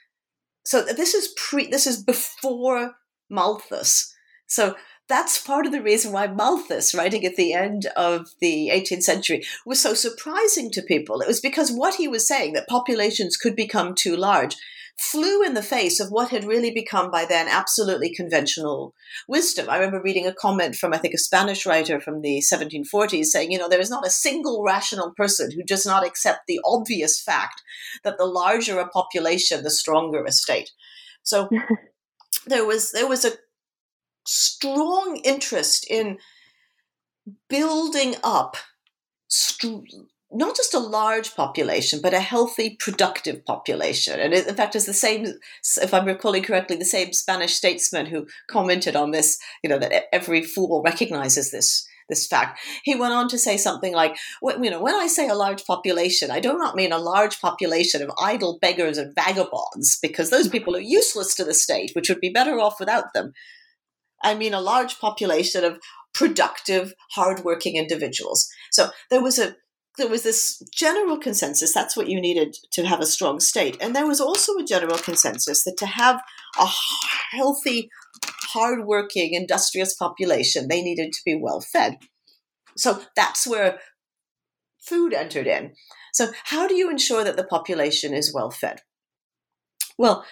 [0.64, 2.92] So this is pre this is before
[3.28, 4.14] Malthus.
[4.46, 4.76] So
[5.08, 9.42] that's part of the reason why Malthus, writing at the end of the 18th century,
[9.66, 11.20] was so surprising to people.
[11.20, 14.56] It was because what he was saying, that populations could become too large,
[15.00, 18.94] flew in the face of what had really become by then absolutely conventional
[19.26, 19.68] wisdom.
[19.70, 23.50] I remember reading a comment from, I think, a Spanish writer from the 1740s saying,
[23.50, 27.20] you know, there is not a single rational person who does not accept the obvious
[27.20, 27.62] fact
[28.04, 30.70] that the larger a population, the stronger a state.
[31.22, 31.48] So
[32.46, 33.32] there was there was a
[34.26, 36.18] strong interest in
[37.48, 38.56] building up
[40.32, 44.20] not just a large population, but a healthy, productive population.
[44.20, 45.26] And in fact, it's the same,
[45.82, 50.04] if I'm recalling correctly, the same Spanish statesman who commented on this, you know, that
[50.14, 52.58] every fool recognizes this this fact.
[52.82, 56.30] He went on to say something like, you know, when I say a large population,
[56.30, 60.52] I do not mean a large population of idle beggars and vagabonds, because those mm-hmm.
[60.52, 63.32] people are useless to the state, which would be better off without them.
[64.22, 65.78] I mean a large population of
[66.12, 68.50] productive, hardworking individuals.
[68.72, 69.54] So there was a
[69.98, 73.76] there was this general consensus that's what you needed to have a strong state.
[73.80, 76.22] And there was also a general consensus that to have
[76.58, 76.68] a
[77.32, 77.90] healthy,
[78.52, 81.98] hardworking, industrious population, they needed to be well fed.
[82.76, 83.80] So that's where
[84.80, 85.72] food entered in.
[86.12, 88.80] So, how do you ensure that the population is well fed?
[89.96, 90.24] Well,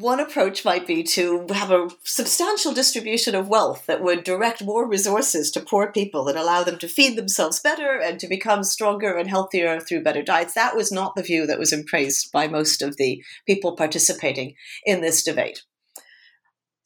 [0.00, 4.88] one approach might be to have a substantial distribution of wealth that would direct more
[4.88, 9.16] resources to poor people and allow them to feed themselves better and to become stronger
[9.16, 10.54] and healthier through better diets.
[10.54, 15.00] That was not the view that was embraced by most of the people participating in
[15.00, 15.62] this debate.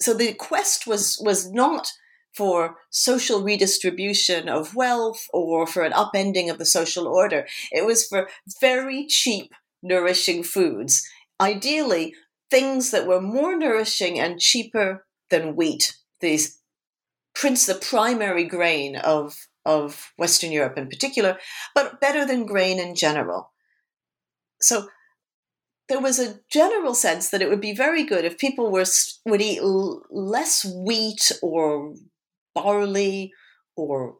[0.02, 1.90] So the quest was was not
[2.34, 7.46] for social redistribution of wealth or for an upending of the social order.
[7.72, 8.28] It was for
[8.60, 11.08] very cheap, nourishing foods.
[11.40, 12.14] Ideally,
[12.50, 16.60] things that were more nourishing and cheaper than wheat, these
[17.34, 19.34] prince the primary grain of,
[19.64, 21.38] of Western Europe in particular,
[21.74, 23.52] but better than grain in general.
[24.60, 24.88] So
[25.88, 28.84] there was a general sense that it would be very good if people were
[29.24, 31.94] would eat l- less wheat or
[32.54, 33.32] barley
[33.76, 34.16] or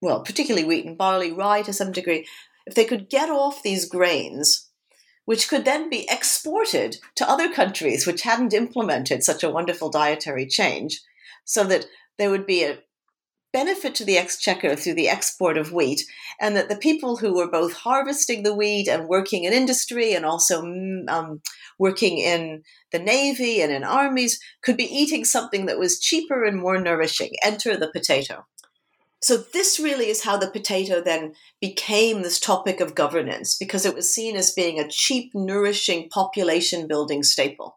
[0.00, 2.26] well particularly wheat and barley rye to some degree
[2.66, 4.65] if they could get off these grains
[5.26, 10.46] which could then be exported to other countries which hadn't implemented such a wonderful dietary
[10.46, 11.02] change,
[11.44, 11.86] so that
[12.16, 12.78] there would be a
[13.52, 16.02] benefit to the exchequer through the export of wheat,
[16.40, 20.26] and that the people who were both harvesting the wheat and working in industry and
[20.26, 21.40] also mm, um,
[21.78, 22.62] working in
[22.92, 27.30] the navy and in armies could be eating something that was cheaper and more nourishing.
[27.42, 28.44] Enter the potato.
[29.26, 33.92] So, this really is how the potato then became this topic of governance because it
[33.92, 37.76] was seen as being a cheap, nourishing, population building staple.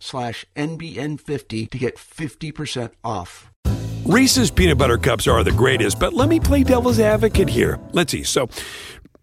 [0.00, 3.52] slash NBN50 to get 50% off.
[4.04, 7.78] Reese's peanut butter cups are the greatest, but let me play devil's advocate here.
[7.92, 8.24] Let's see.
[8.24, 8.48] So,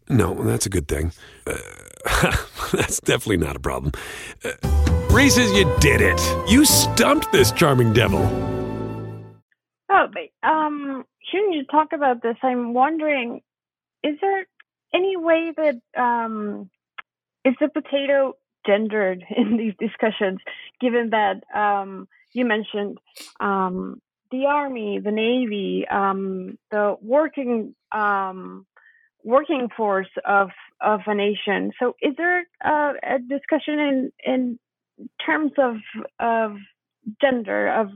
[0.08, 1.12] no, that's a good thing.
[1.46, 1.58] Uh,
[2.72, 3.92] that's definitely not a problem.
[4.46, 4.52] Uh,
[5.10, 6.22] Reese's, you did it.
[6.48, 8.22] You stumped this charming devil.
[9.90, 12.38] Oh, but um, shouldn't you talk about this?
[12.44, 13.42] I'm wondering,
[14.04, 14.46] is there
[14.94, 16.70] any way that um,
[17.44, 18.36] is the potato
[18.68, 20.40] gendered in these discussions,
[20.80, 22.98] given that um, you mentioned
[23.40, 24.02] um,
[24.32, 28.66] the army, the navy, um, the working um,
[29.24, 30.50] working force of
[30.82, 31.72] of a nation.
[31.80, 34.60] So, is there uh, a discussion in in
[35.26, 35.78] terms of
[36.20, 36.58] of
[37.22, 37.88] gender of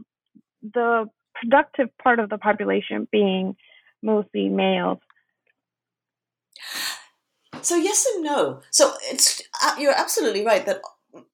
[0.62, 1.06] the
[1.36, 3.56] productive part of the population being
[4.02, 5.00] mostly males?
[7.62, 8.62] So yes and no.
[8.72, 10.82] So it's uh, you're absolutely right that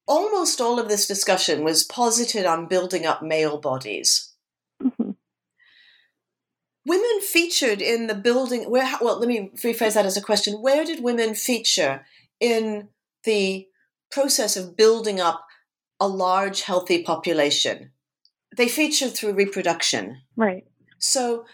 [0.08, 4.34] almost all of this discussion was posited on building up male bodies.
[4.82, 5.12] Mm-hmm.
[6.86, 8.70] Women featured in the building.
[8.70, 8.90] Where?
[9.02, 10.62] Well, let me rephrase that as a question.
[10.62, 12.06] Where did women feature
[12.40, 12.90] in
[13.24, 13.68] the
[14.10, 15.46] process of building up
[16.00, 17.92] a large, healthy population?
[18.56, 20.22] They featured through reproduction.
[20.38, 20.66] Right.
[20.98, 21.46] So,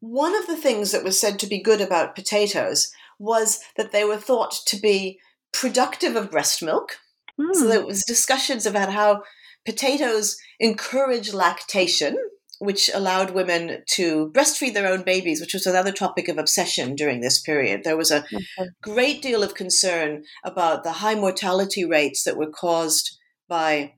[0.00, 4.04] one of the things that was said to be good about potatoes was that they
[4.04, 5.18] were thought to be
[5.52, 6.98] productive of breast milk.
[7.40, 7.54] Mm.
[7.54, 7.68] So hmm.
[7.68, 9.22] there was discussions about how
[9.64, 12.16] potatoes encourage lactation,
[12.58, 17.20] which allowed women to breastfeed their own babies, which was another topic of obsession during
[17.20, 17.82] this period.
[17.84, 18.70] There was a okay.
[18.82, 23.94] great deal of concern about the high mortality rates that were caused by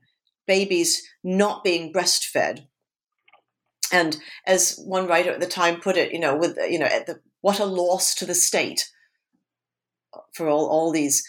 [0.47, 2.61] babies not being breastfed.
[3.91, 7.19] And as one writer at the time put it, you know, with you know, the,
[7.41, 8.89] what a loss to the state
[10.33, 11.23] for all, all these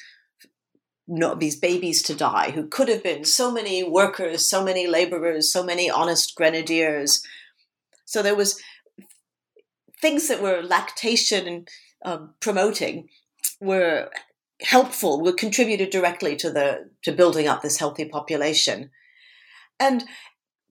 [1.39, 5.63] these babies to die who could have been so many workers, so many laborers, so
[5.63, 7.23] many honest grenadiers.
[8.05, 8.61] So there was
[10.01, 11.67] things that were lactation
[12.05, 13.09] um, promoting
[13.61, 14.11] were
[14.63, 18.91] helpful, were contributed directly to the to building up this healthy population.
[19.79, 20.05] And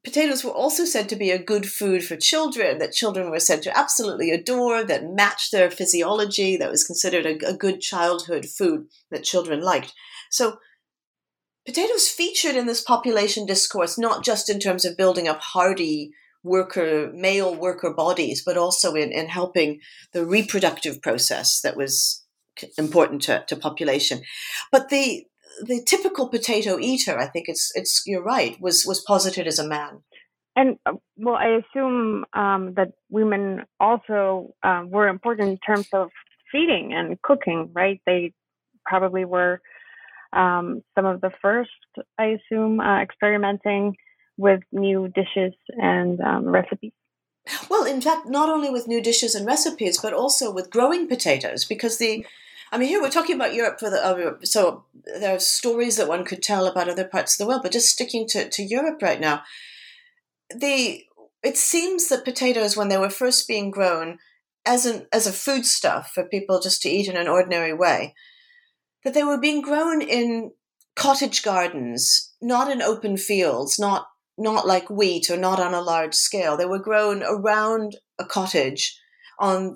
[0.03, 3.61] potatoes were also said to be a good food for children, that children were said
[3.63, 8.87] to absolutely adore, that matched their physiology, that was considered a, a good childhood food
[9.11, 9.93] that children liked.
[10.29, 10.57] So
[11.65, 16.11] potatoes featured in this population discourse, not just in terms of building up hardy
[16.43, 19.79] worker, male worker bodies, but also in, in helping
[20.13, 22.25] the reproductive process that was
[22.77, 24.21] important to, to population.
[24.71, 25.25] But the
[25.63, 29.67] the typical potato eater, I think it's it's you're right, was was posited as a
[29.67, 30.01] man.
[30.55, 36.09] And uh, well, I assume um, that women also uh, were important in terms of
[36.51, 38.01] feeding and cooking, right?
[38.05, 38.33] They
[38.85, 39.61] probably were
[40.33, 41.69] um, some of the first,
[42.17, 43.95] I assume, uh, experimenting
[44.37, 46.93] with new dishes and um, recipes.
[47.69, 51.65] Well, in fact, not only with new dishes and recipes, but also with growing potatoes,
[51.65, 52.25] because the
[52.71, 54.85] I mean, here we're talking about Europe for the uh, so
[55.19, 57.89] there are stories that one could tell about other parts of the world, but just
[57.89, 59.43] sticking to, to Europe right now,
[60.55, 61.03] the
[61.43, 64.19] it seems that potatoes, when they were first being grown
[64.65, 68.15] as an as a foodstuff for people just to eat in an ordinary way,
[69.03, 70.51] that they were being grown in
[70.95, 74.07] cottage gardens, not in open fields, not
[74.37, 76.55] not like wheat or not on a large scale.
[76.55, 78.97] They were grown around a cottage
[79.39, 79.75] on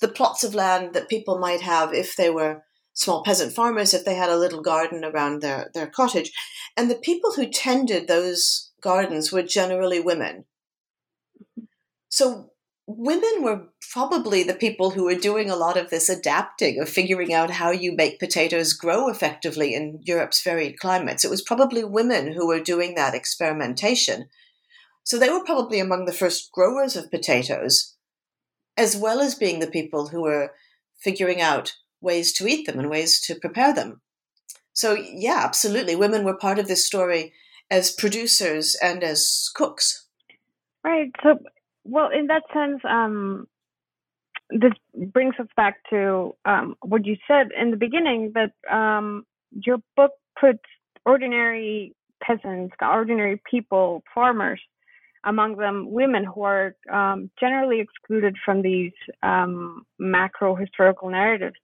[0.00, 2.62] the plots of land that people might have if they were
[2.94, 6.32] small peasant farmers, if they had a little garden around their, their cottage.
[6.76, 10.44] And the people who tended those gardens were generally women.
[12.08, 12.50] So
[12.86, 17.32] women were probably the people who were doing a lot of this adapting of figuring
[17.32, 21.24] out how you make potatoes grow effectively in Europe's varied climates.
[21.24, 24.26] It was probably women who were doing that experimentation.
[25.02, 27.93] So they were probably among the first growers of potatoes
[28.76, 30.52] as well as being the people who were
[30.98, 34.00] figuring out ways to eat them and ways to prepare them.
[34.72, 35.94] So, yeah, absolutely.
[35.94, 37.32] Women were part of this story
[37.70, 40.06] as producers and as cooks.
[40.82, 41.10] Right.
[41.22, 41.38] So,
[41.84, 43.46] well, in that sense, um,
[44.50, 44.72] this
[45.12, 50.12] brings us back to um, what you said in the beginning that um, your book
[50.38, 50.62] puts
[51.06, 54.60] ordinary peasants, ordinary people, farmers,
[55.24, 61.56] among them women who are um, generally excluded from these um, macro historical narratives.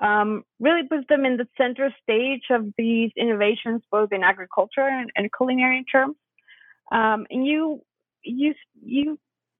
[0.00, 5.10] Um, really puts them in the center stage of these innovations, both in agriculture and,
[5.14, 6.16] and culinary terms.
[6.90, 7.82] Um, and you
[8.22, 9.18] you you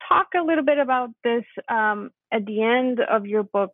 [0.08, 3.72] talk a little bit about this um, at the end of your book.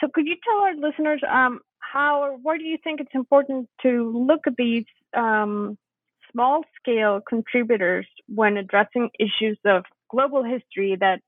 [0.00, 3.68] So could you tell our listeners um, how or why do you think it's important
[3.82, 4.84] to look at these
[5.16, 5.78] um,
[6.38, 11.20] small scale contributors when addressing issues of global history that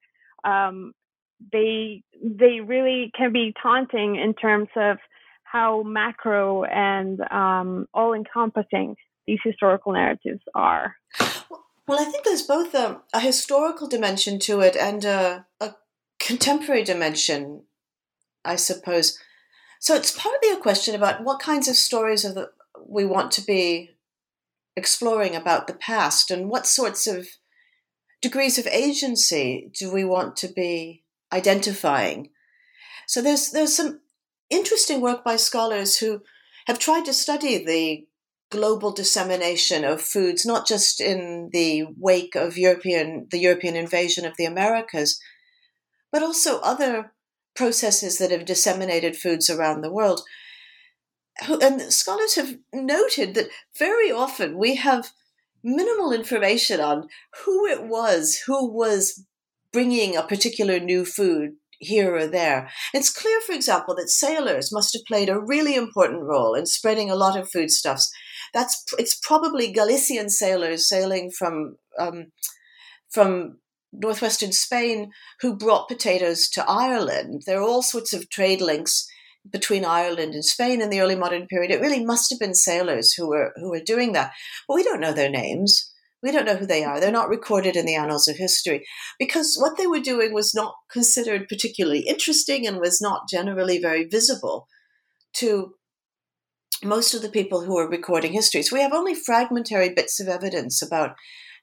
[0.49, 0.93] um,
[1.53, 4.99] they they really can be taunting in terms of
[5.43, 8.95] how macro and um, all encompassing
[9.27, 10.95] these historical narratives are.
[11.89, 15.75] Well, I think there's both a, a historical dimension to it and a, a
[16.21, 17.65] contemporary dimension,
[18.45, 19.19] I suppose.
[19.81, 22.51] So it's partly a question about what kinds of stories of the,
[22.87, 23.91] we want to be
[24.77, 27.29] exploring about the past and what sorts of
[28.21, 31.03] degrees of agency do we want to be
[31.33, 32.31] identifying.
[33.07, 34.01] So there's there's some
[34.51, 36.23] interesting work by scholars who
[36.67, 38.07] have tried to study the
[38.51, 44.37] global dissemination of foods, not just in the wake of European the European invasion of
[44.37, 45.21] the Americas,
[46.13, 47.13] but also other
[47.55, 50.23] processes that have disseminated foods around the world
[51.49, 55.11] and scholars have noted that very often we have
[55.63, 57.09] minimal information on
[57.45, 59.25] who it was who was
[59.73, 62.69] bringing a particular new food here or there.
[62.93, 67.11] It's clear, for example, that sailors must have played a really important role in spreading
[67.11, 68.13] a lot of foodstuffs.
[68.53, 72.33] That's it's probably Galician sailors sailing from um,
[73.11, 73.59] from
[73.93, 75.11] northwestern Spain
[75.41, 77.43] who brought potatoes to Ireland.
[77.47, 79.10] There are all sorts of trade links
[79.49, 83.13] between Ireland and Spain in the early modern period, it really must have been sailors
[83.13, 84.33] who were who were doing that.
[84.69, 85.93] But we don't know their names.
[86.23, 87.01] We don't know who they are.
[87.01, 88.87] They're not recorded in the annals of history
[89.19, 94.05] because what they were doing was not considered particularly interesting and was not generally very
[94.05, 94.67] visible
[95.35, 95.75] to
[96.85, 98.63] most of the people who are recording history.
[98.63, 101.15] So we have only fragmentary bits of evidence about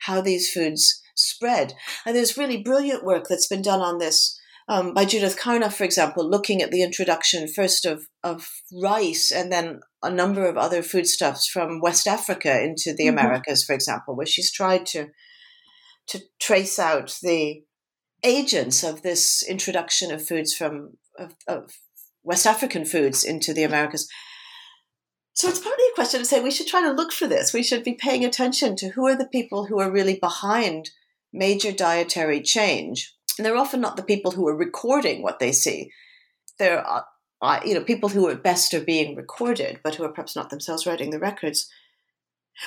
[0.01, 1.73] how these foods spread.
[2.05, 4.36] And there's really brilliant work that's been done on this
[4.67, 8.49] um, by Judith Carney, for example, looking at the introduction first of, of
[8.83, 13.17] rice and then a number of other foodstuffs from West Africa into the mm-hmm.
[13.17, 15.07] Americas, for example, where she's tried to
[16.07, 17.63] to trace out the
[18.23, 21.71] agents of this introduction of foods from of, of
[22.23, 24.07] West African foods into the Americas.
[25.33, 27.53] So it's partly a question to say we should try to look for this.
[27.53, 30.89] We should be paying attention to who are the people who are really behind
[31.31, 33.13] major dietary change.
[33.37, 35.91] And they're often not the people who are recording what they see.
[36.59, 37.01] They're uh,
[37.65, 40.85] you know people who at best are being recorded, but who are perhaps not themselves
[40.85, 41.69] writing the records.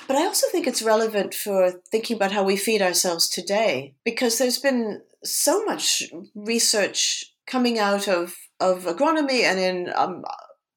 [0.07, 4.39] But I also think it's relevant for thinking about how we feed ourselves today, because
[4.39, 6.05] there's been so much
[6.35, 10.23] research coming out of, of agronomy and in um,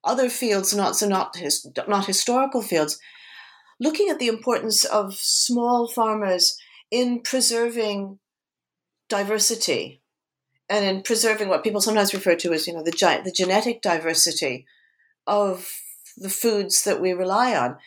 [0.03, 2.97] other fields, not so not his, not historical fields,
[3.79, 6.57] looking at the importance of small farmers
[6.89, 8.17] in preserving
[9.09, 10.01] diversity
[10.69, 13.81] and in preserving what people sometimes refer to as you know the giant the genetic
[13.81, 14.65] diversity
[15.27, 15.69] of
[16.17, 17.77] the foods that we rely on.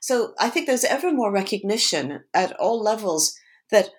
[0.00, 3.36] So I think there's ever more recognition at all levels
[3.70, 3.90] that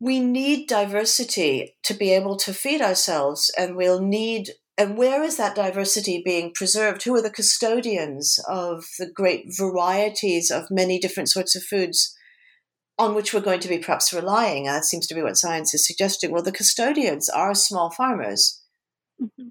[0.00, 4.50] we need diversity to be able to feed ourselves, and we'll need.
[4.78, 7.04] And where is that diversity being preserved?
[7.04, 12.14] Who are the custodians of the great varieties of many different sorts of foods
[12.98, 14.64] on which we're going to be perhaps relying.
[14.64, 16.30] That seems to be what science is suggesting.
[16.30, 18.62] Well, the custodians are small farmers.
[19.22, 19.48] Mm-hmm.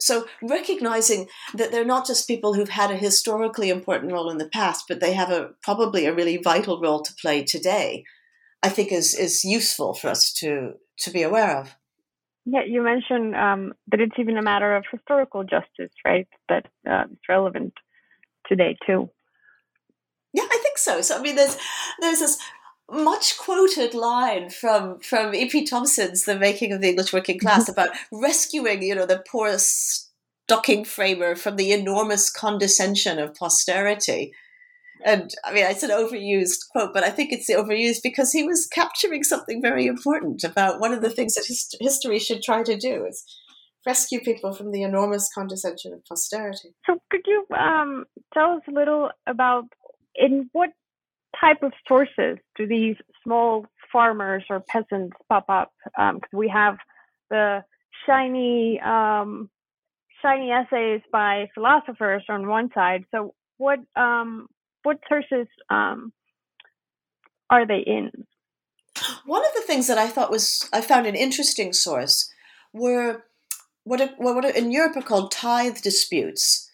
[0.00, 4.48] So recognizing that they're not just people who've had a historically important role in the
[4.48, 8.04] past, but they have a probably a really vital role to play today,
[8.62, 11.76] I think is is useful for us to to be aware of.
[12.46, 16.26] Yeah, you mentioned um, that it's even a matter of historical justice, right?
[16.48, 17.74] That uh, it's relevant
[18.46, 19.10] today too.
[20.32, 21.02] Yeah, I think so.
[21.02, 21.58] So I mean, there's
[22.00, 22.38] there's this
[22.90, 25.66] much quoted line from from E.P.
[25.66, 30.84] Thompson's The Making of the English Working Class about rescuing, you know, the poor stocking
[30.84, 34.32] framer from the enormous condescension of posterity.
[35.04, 38.66] And I mean, it's an overused quote, but I think it's overused because he was
[38.66, 42.76] capturing something very important about one of the things that his- history should try to
[42.76, 43.24] do is
[43.86, 46.74] rescue people from the enormous condescension of posterity.
[46.86, 49.64] So, could you um, tell us a little about
[50.14, 50.70] in what
[51.38, 55.72] type of sources do these small farmers or peasants pop up?
[55.84, 56.76] Because um, we have
[57.30, 57.64] the
[58.06, 59.50] shiny, um,
[60.22, 63.04] shiny essays by philosophers on one side.
[63.10, 64.48] So what um,
[64.82, 66.12] what sources um,
[67.50, 68.10] are they in?
[69.24, 72.30] One of the things that I thought was I found an interesting source
[72.72, 73.24] were
[73.84, 76.69] what, what in Europe are called tithe disputes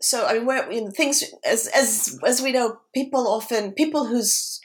[0.00, 4.06] so I mean, where you know, things as as as we know, people often people
[4.06, 4.60] whose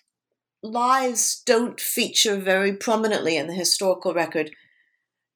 [0.64, 4.52] lives don't feature very prominently in the historical record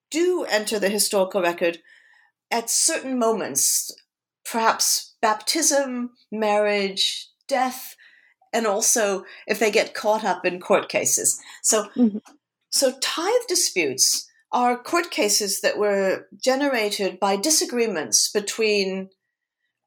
[0.09, 1.79] do enter the historical record
[2.51, 3.93] at certain moments,
[4.49, 7.95] perhaps baptism, marriage, death,
[8.51, 11.39] and also if they get caught up in court cases.
[11.61, 12.17] So, mm-hmm.
[12.71, 19.09] so tithe disputes are court cases that were generated by disagreements between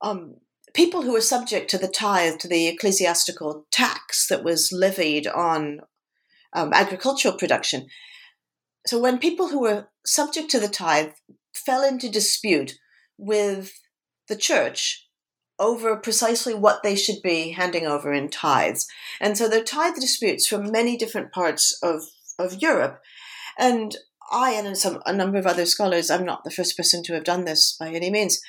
[0.02, 0.36] um,
[0.74, 5.80] people who were subject to the tithe, to the ecclesiastical tax that was levied on
[6.52, 7.86] um, agricultural production.
[8.86, 11.12] So when people who were subject to the tithe
[11.54, 12.74] fell into dispute
[13.16, 13.72] with
[14.28, 15.08] the church
[15.58, 18.88] over precisely what they should be handing over in tithes.
[19.20, 22.02] And so there are tithe disputes from many different parts of,
[22.38, 23.00] of Europe.
[23.58, 23.96] And
[24.32, 27.24] I and some a number of other scholars, I'm not the first person to have
[27.24, 28.40] done this by any means,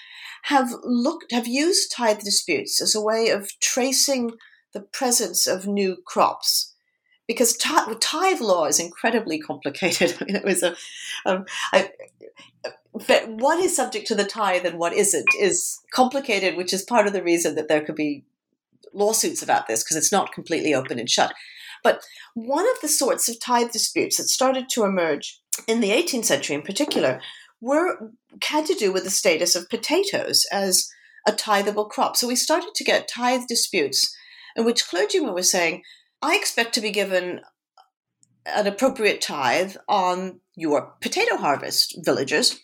[0.43, 4.31] have looked have used tithe disputes as a way of tracing
[4.73, 6.73] the presence of new crops
[7.27, 10.17] because tithe law is incredibly complicated.
[10.21, 10.75] I mean, it was a,
[11.25, 11.45] um,
[13.07, 17.07] but what is subject to the tithe and what isn't is complicated, which is part
[17.07, 18.23] of the reason that there could be
[18.93, 21.33] lawsuits about this because it's not completely open and shut.
[21.83, 26.25] But one of the sorts of tithe disputes that started to emerge in the 18th
[26.25, 27.21] century, in particular,
[27.63, 28.11] were
[28.43, 30.89] had to do with the status of potatoes as
[31.25, 32.17] a tithable crop.
[32.17, 34.13] So we started to get tithe disputes
[34.57, 35.83] in which clergymen were saying,
[36.21, 37.39] I expect to be given
[38.45, 42.59] an appropriate tithe on your potato harvest, villagers.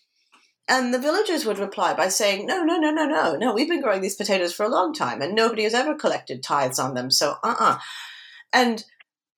[0.67, 3.81] And the villagers would reply by saying, No, no, no, no, no, no, we've been
[3.81, 7.09] growing these potatoes for a long time and nobody has ever collected tithes on them.
[7.09, 7.71] So, uh uh-uh.
[7.75, 7.77] uh.
[8.51, 8.83] And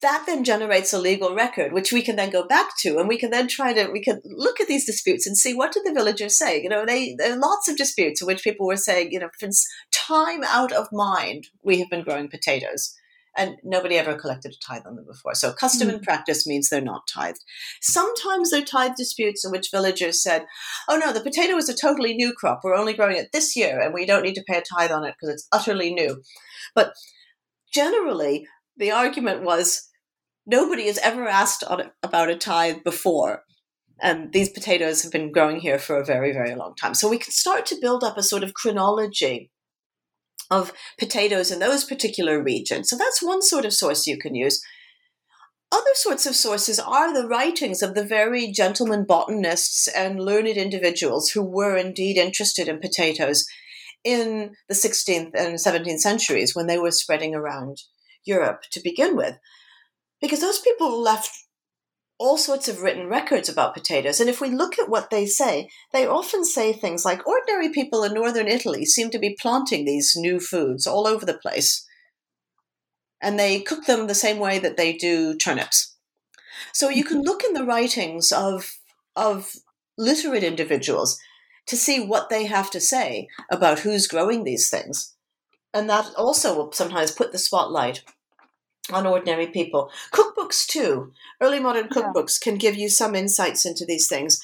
[0.02, 3.18] that then generates a legal record, which we can then go back to, and we
[3.18, 5.94] can then try to we can look at these disputes and see what did the
[5.94, 6.62] villagers say.
[6.62, 9.30] You know, they there are lots of disputes in which people were saying, you know,
[9.40, 12.96] since time out of mind, we have been growing potatoes,
[13.38, 15.36] and nobody ever collected a tithe on them before.
[15.36, 15.94] So custom mm.
[15.94, 17.44] and practice means they're not tithed.
[17.80, 20.46] Sometimes there are tithe disputes in which villagers said,
[20.90, 22.62] "Oh no, the potato is a totally new crop.
[22.64, 25.06] We're only growing it this year, and we don't need to pay a tithe on
[25.06, 26.24] it because it's utterly new."
[26.74, 26.94] But
[27.72, 28.48] generally,
[28.78, 29.90] the argument was
[30.52, 31.64] nobody has ever asked
[32.04, 33.44] about a tithe before.
[34.04, 36.94] And these potatoes have been growing here for a very, very long time.
[36.94, 39.52] So we can start to build up a sort of chronology
[40.50, 42.90] of potatoes in those particular regions.
[42.90, 44.62] So that's one sort of source you can use.
[45.72, 51.30] Other sorts of sources are the writings of the very gentlemen botanists and learned individuals
[51.30, 53.46] who were indeed interested in potatoes
[54.04, 57.78] in the 16th and 17th centuries when they were spreading around
[58.26, 59.38] Europe to begin with.
[60.22, 61.30] Because those people left
[62.20, 64.20] all sorts of written records about potatoes.
[64.20, 68.04] And if we look at what they say, they often say things like ordinary people
[68.04, 71.84] in northern Italy seem to be planting these new foods all over the place
[73.22, 75.96] and they cook them the same way that they do turnips.
[76.74, 77.28] So you can mm-hmm.
[77.28, 78.78] look in the writings of
[79.16, 79.52] of
[79.98, 81.20] literate individuals
[81.68, 85.14] to see what they have to say about who's growing these things.
[85.74, 88.04] And that also will sometimes put the spotlight
[88.94, 89.92] on ordinary people.
[90.12, 91.14] Cookbooks, too.
[91.40, 92.52] Early modern cookbooks yeah.
[92.52, 94.42] can give you some insights into these things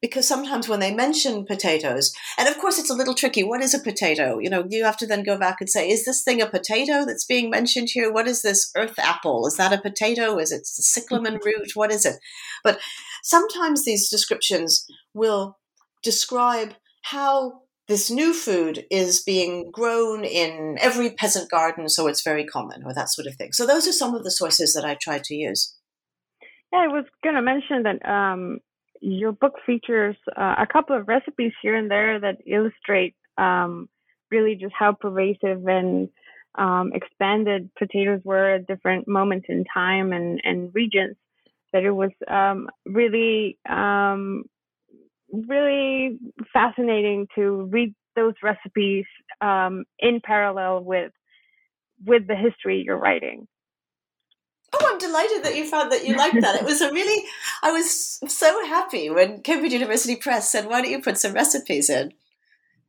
[0.00, 3.44] because sometimes when they mention potatoes, and of course it's a little tricky.
[3.44, 4.38] What is a potato?
[4.38, 7.04] You know, you have to then go back and say, is this thing a potato
[7.04, 8.12] that's being mentioned here?
[8.12, 9.46] What is this earth apple?
[9.46, 10.38] Is that a potato?
[10.38, 11.72] Is it the cyclamen root?
[11.74, 12.16] What is it?
[12.64, 12.80] But
[13.22, 15.58] sometimes these descriptions will
[16.02, 22.44] describe how this new food is being grown in every peasant garden, so it's very
[22.44, 23.52] common, or that sort of thing.
[23.52, 25.76] So those are some of the sources that I tried to use.
[26.72, 28.60] Yeah, I was going to mention that um,
[29.00, 33.88] your book features uh, a couple of recipes here and there that illustrate um,
[34.30, 36.08] really just how pervasive and
[36.54, 41.16] um, expanded potatoes were at different moments in time and, and regions.
[41.72, 44.44] That it was um, really, um,
[45.32, 46.18] really
[46.52, 49.04] fascinating to read those recipes
[49.40, 51.12] um, in parallel with
[52.04, 53.46] with the history you're writing.
[54.72, 56.54] Oh, I'm delighted that you found that you liked that.
[56.54, 57.24] It was a really,
[57.62, 61.90] I was so happy when Cambridge University Press said, why don't you put some recipes
[61.90, 62.12] in?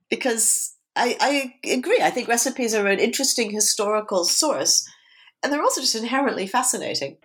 [0.09, 1.99] Because I, I agree.
[2.01, 4.87] I think recipes are an interesting historical source,
[5.41, 7.17] and they're also just inherently fascinating.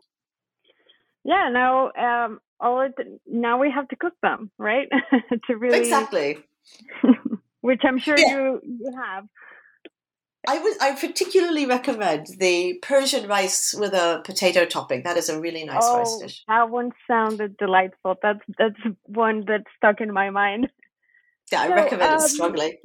[1.26, 2.94] Yeah, now um, all it,
[3.26, 4.88] now we have to cook them, right?
[5.48, 6.38] to really exactly,
[7.62, 8.30] which I'm sure yeah.
[8.30, 9.26] you you have.
[10.48, 15.02] I would I particularly recommend the Persian rice with a potato topping.
[15.02, 16.44] That is a really nice oh, rice dish.
[16.46, 18.14] That one sounded delightful.
[18.22, 20.68] That's that's one that stuck in my mind.
[21.50, 22.78] Yeah, I so, recommend um, it strongly.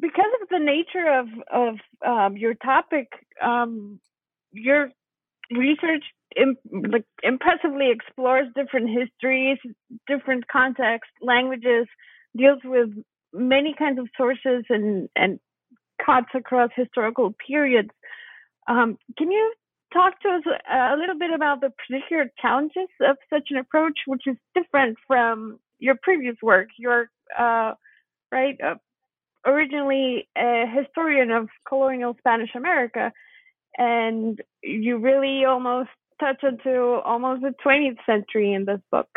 [0.00, 1.74] because of the nature of of
[2.06, 3.08] um, your topic,
[3.42, 4.00] um,
[4.52, 4.90] your
[5.50, 6.04] research
[6.92, 9.58] like impressively explores different histories,
[10.06, 11.86] different contexts, languages,
[12.36, 12.90] deals with
[13.32, 15.40] many kinds of sources and and
[16.04, 17.90] cuts across historical periods.
[18.68, 19.52] Um, can you
[19.92, 20.42] talk to us
[20.72, 25.58] a little bit about the particular challenges of such an approach, which is different from
[25.78, 26.68] your previous work?
[26.78, 27.74] You're uh,
[28.30, 28.74] right, uh,
[29.44, 33.12] originally a historian of colonial Spanish America,
[33.78, 39.08] and you really almost touch into almost the 20th century in this book.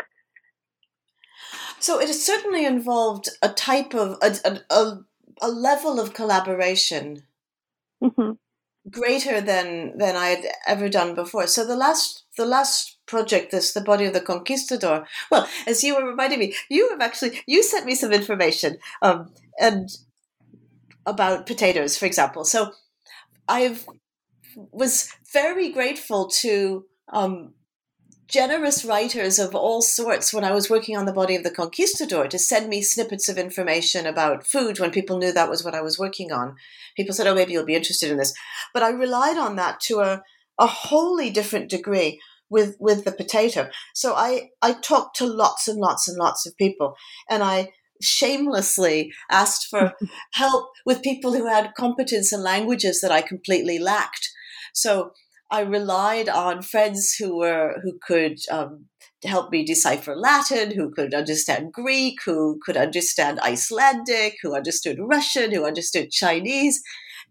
[1.78, 5.04] So it has certainly involved a type of a, a, a
[5.40, 7.22] a level of collaboration
[8.02, 8.32] mm-hmm.
[8.90, 11.46] greater than than I had ever done before.
[11.46, 15.06] So the last the last project, this the body of the conquistador.
[15.30, 19.32] Well, as you were reminding me, you have actually you sent me some information um,
[19.60, 19.90] and
[21.06, 22.44] about potatoes, for example.
[22.44, 22.72] So
[23.48, 23.86] I've
[24.56, 27.54] was very grateful to um,
[28.26, 32.26] generous writers of all sorts when I was working on the body of the conquistador
[32.28, 35.82] to send me snippets of information about food when people knew that was what I
[35.82, 36.56] was working on.
[36.96, 38.32] People said, oh, maybe you'll be interested in this.
[38.72, 40.22] But I relied on that to a,
[40.58, 43.68] a wholly different degree with, with the potato.
[43.94, 46.94] So I, I talked to lots and lots and lots of people
[47.28, 49.94] and I shamelessly asked for
[50.32, 54.30] help with people who had competence in languages that I completely lacked.
[54.74, 55.12] So
[55.50, 58.86] I relied on friends who were who could um,
[59.24, 65.52] help me decipher Latin, who could understand Greek, who could understand Icelandic, who understood Russian,
[65.52, 66.82] who understood Chinese,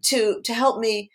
[0.04, 1.10] to to help me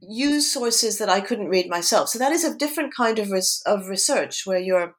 [0.00, 2.08] use sources that I couldn't read myself.
[2.08, 4.96] So that is a different kind of res- of research where you're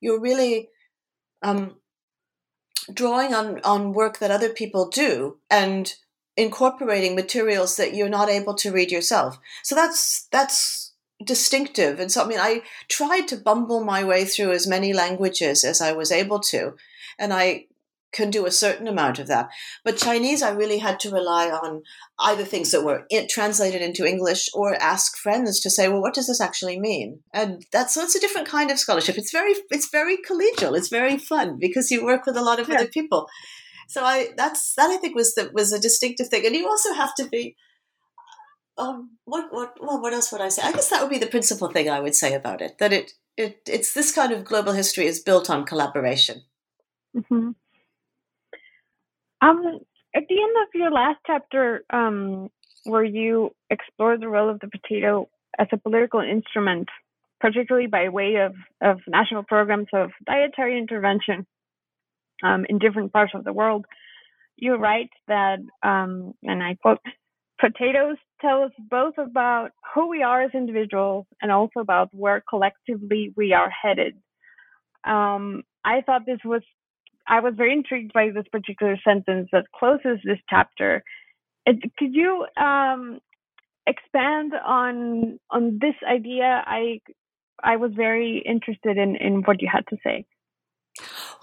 [0.00, 0.68] you're really
[1.42, 1.76] um,
[2.92, 5.94] drawing on on work that other people do and
[6.36, 9.38] incorporating materials that you're not able to read yourself.
[9.62, 10.92] So that's that's
[11.24, 11.98] distinctive.
[11.98, 15.80] And so I mean I tried to bumble my way through as many languages as
[15.80, 16.74] I was able to.
[17.18, 17.66] And I
[18.12, 19.50] can do a certain amount of that.
[19.84, 21.82] But Chinese, I really had to rely on
[22.18, 26.26] either things that were translated into English or ask friends to say, well, what does
[26.26, 27.20] this actually mean?
[27.34, 29.18] And that's so it's a different kind of scholarship.
[29.18, 30.76] It's very it's very collegial.
[30.76, 32.76] It's very fun because you work with a lot of yeah.
[32.76, 33.28] other people.
[33.86, 36.44] So I that's that I think was the was a distinctive thing.
[36.44, 37.56] And you also have to be
[38.78, 40.62] um, what what well, what else would I say?
[40.62, 42.78] I guess that would be the principal thing I would say about it.
[42.78, 46.42] That it it it's this kind of global history is built on collaboration.
[47.16, 47.50] Mm-hmm.
[49.42, 49.80] Um,
[50.14, 52.50] at the end of your last chapter, um,
[52.84, 55.28] where you explore the role of the potato
[55.58, 56.88] as a political instrument,
[57.40, 61.46] particularly by way of, of national programs of dietary intervention
[62.42, 63.86] um, in different parts of the world,
[64.56, 66.98] you write that, um, and I quote,
[67.60, 73.32] potatoes tell us both about who we are as individuals and also about where collectively
[73.36, 74.14] we are headed.
[75.04, 76.62] Um, I thought this was
[77.28, 81.02] I was very intrigued by this particular sentence that closes this chapter.
[81.64, 83.18] It, could you um,
[83.86, 86.62] expand on on this idea?
[86.66, 87.00] I
[87.62, 90.24] I was very interested in in what you had to say.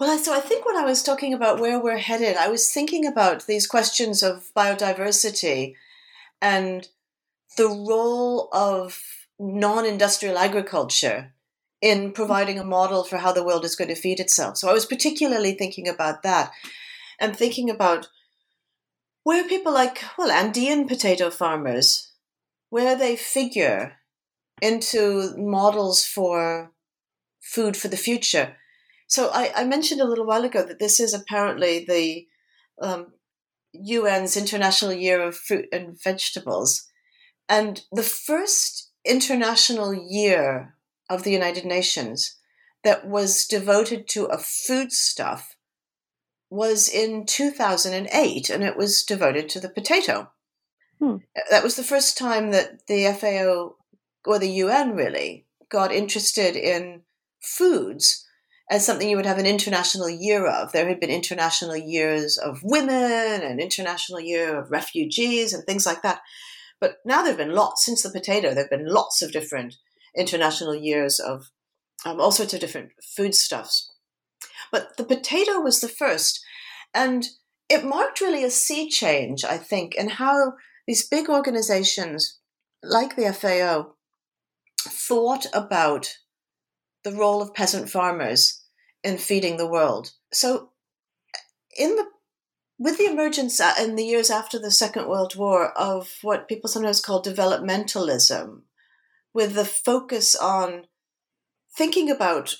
[0.00, 3.06] Well, so I think when I was talking about where we're headed, I was thinking
[3.06, 5.74] about these questions of biodiversity
[6.42, 6.88] and
[7.56, 9.00] the role of
[9.38, 11.32] non-industrial agriculture
[11.80, 14.56] in providing a model for how the world is going to feed itself.
[14.56, 16.50] So I was particularly thinking about that
[17.20, 18.08] and thinking about
[19.22, 22.12] where people like, well, Andean potato farmers,
[22.70, 23.94] where they figure
[24.60, 26.72] into models for
[27.40, 28.56] food for the future.
[29.06, 32.26] So I, I mentioned a little while ago that this is apparently the
[32.80, 33.12] um,
[33.74, 36.88] UN's International Year of Fruit and Vegetables.
[37.48, 40.76] And the first international year
[41.10, 42.36] of the United Nations
[42.82, 45.56] that was devoted to a foodstuff
[46.50, 50.30] was in 2008, and it was devoted to the potato.
[51.00, 51.16] Hmm.
[51.50, 53.76] That was the first time that the FAO,
[54.24, 57.02] or the UN really, got interested in
[57.40, 58.24] foods
[58.70, 60.72] as something you would have an international year of.
[60.72, 66.02] There had been international years of women, and international year of refugees, and things like
[66.02, 66.20] that.
[66.80, 69.76] But now there have been lots, since the potato, there have been lots of different
[70.16, 71.50] international years of
[72.04, 73.92] um, all sorts of different foodstuffs.
[74.70, 76.44] But the potato was the first,
[76.92, 77.26] and
[77.68, 80.54] it marked really a sea change, I think, in how
[80.86, 82.38] these big organizations
[82.82, 83.94] like the FAO
[84.78, 86.18] thought about
[87.04, 88.62] the role of peasant farmers
[89.02, 90.12] in feeding the world.
[90.32, 90.70] So,
[91.76, 92.06] in the
[92.78, 96.68] with the emergence uh, in the years after the Second World War of what people
[96.68, 98.62] sometimes call developmentalism,
[99.32, 100.84] with the focus on
[101.76, 102.54] thinking about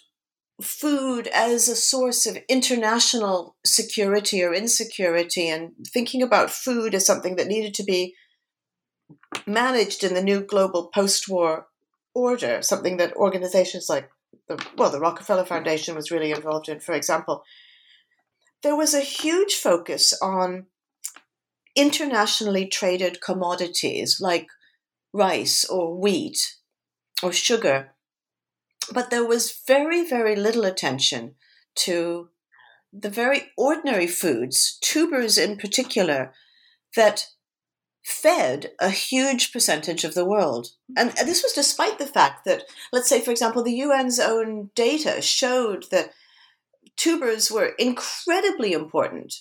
[0.62, 7.36] food as a source of international security or insecurity and thinking about food as something
[7.36, 8.14] that needed to be
[9.46, 11.66] managed in the new global post-war
[12.14, 14.08] order something that organizations like
[14.48, 17.44] the well the Rockefeller Foundation was really involved in for example
[18.62, 20.66] there was a huge focus on
[21.76, 24.46] internationally traded commodities like
[25.12, 26.56] rice or wheat
[27.22, 27.92] or sugar.
[28.92, 31.36] But there was very, very little attention
[31.76, 32.28] to
[32.92, 36.32] the very ordinary foods, tubers in particular,
[36.96, 37.28] that
[38.04, 40.68] fed a huge percentage of the world.
[40.96, 45.22] And this was despite the fact that, let's say, for example, the UN's own data
[45.22, 46.10] showed that
[46.96, 49.34] tubers were incredibly important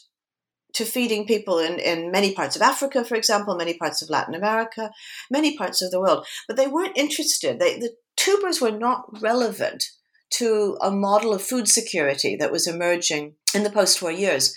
[0.73, 4.33] to feeding people in, in many parts of Africa, for example, many parts of Latin
[4.33, 4.91] America,
[5.29, 6.25] many parts of the world.
[6.47, 7.59] But they weren't interested.
[7.59, 9.83] They, the tubers were not relevant
[10.31, 14.55] to a model of food security that was emerging in the post war years.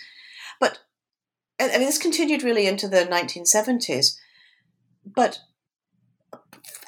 [0.58, 0.78] But
[1.58, 4.16] I mean, this continued really into the 1970s.
[5.04, 5.40] But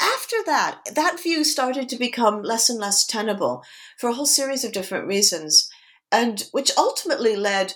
[0.00, 3.64] after that, that view started to become less and less tenable
[3.96, 5.70] for a whole series of different reasons,
[6.12, 7.74] and which ultimately led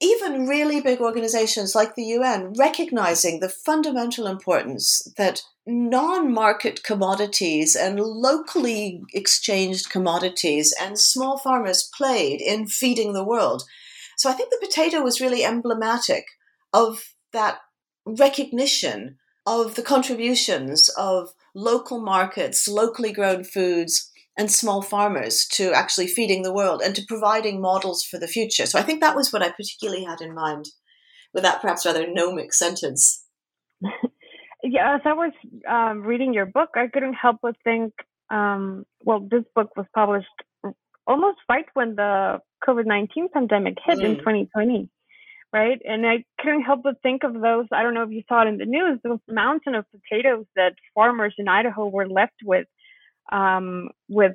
[0.00, 7.76] even really big organizations like the UN recognizing the fundamental importance that non market commodities
[7.76, 13.64] and locally exchanged commodities and small farmers played in feeding the world.
[14.20, 16.26] So I think the potato was really emblematic
[16.74, 17.60] of that
[18.04, 19.16] recognition
[19.46, 26.42] of the contributions of local markets, locally grown foods, and small farmers to actually feeding
[26.42, 28.66] the world and to providing models for the future.
[28.66, 30.66] So I think that was what I particularly had in mind
[31.32, 33.24] with that perhaps rather gnomic sentence.
[34.62, 35.32] yeah, as I was
[35.66, 37.94] um, reading your book, I couldn't help but think,
[38.30, 40.28] um, well, this book was published
[41.10, 44.04] almost right when the COVID 19 pandemic hit mm.
[44.04, 44.88] in 2020,
[45.52, 45.78] right?
[45.84, 47.66] And I couldn't help but think of those.
[47.72, 50.74] I don't know if you saw it in the news, those mountain of potatoes that
[50.94, 52.66] farmers in Idaho were left with.
[53.32, 54.32] Um, with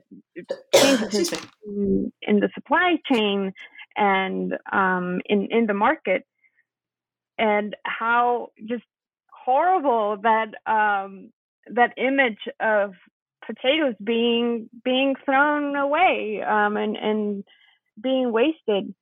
[0.73, 1.33] changes
[1.67, 3.51] in, in the supply chain
[3.97, 6.23] and um, in in the market,
[7.37, 8.85] and how just
[9.43, 11.31] horrible that um,
[11.73, 12.93] that image of
[13.45, 17.43] potatoes being being thrown away um, and and
[18.01, 18.93] being wasted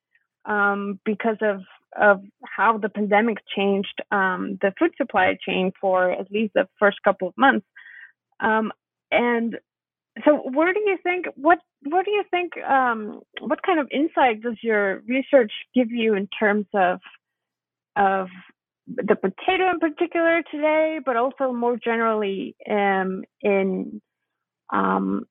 [0.44, 1.60] um, because of
[2.00, 6.98] of how the pandemic changed um, the food supply chain for at least the first
[7.04, 7.66] couple of months.
[8.40, 8.72] Um,
[9.10, 9.56] and
[10.24, 12.56] so, where do you think what what do you think?
[12.58, 17.00] Um, what kind of insight does your research give you in terms of
[17.96, 18.28] of
[18.86, 24.00] the potato in particular today, but also more generally um, in
[24.72, 25.26] um,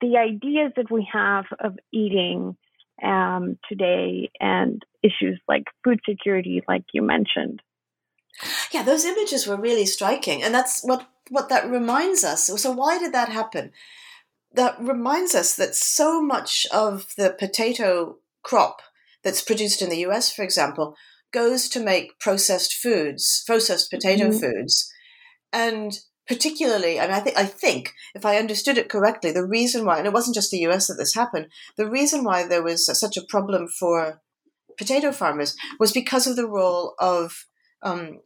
[0.00, 2.56] the ideas that we have of eating
[3.02, 7.62] um, today and issues like food security, like you mentioned.
[8.72, 12.46] Yeah, those images were really striking, and that's what what that reminds us.
[12.46, 13.70] So, why did that happen?
[14.52, 18.82] That reminds us that so much of the potato crop
[19.22, 20.96] that's produced in the U.S., for example,
[21.32, 24.38] goes to make processed foods, processed potato mm-hmm.
[24.38, 24.92] foods,
[25.52, 29.84] and particularly, I mean, I think I think if I understood it correctly, the reason
[29.84, 30.86] why, and it wasn't just the U.S.
[30.86, 34.20] that this happened, the reason why there was such a problem for
[34.78, 37.46] potato farmers was because of the role of
[37.82, 38.20] um,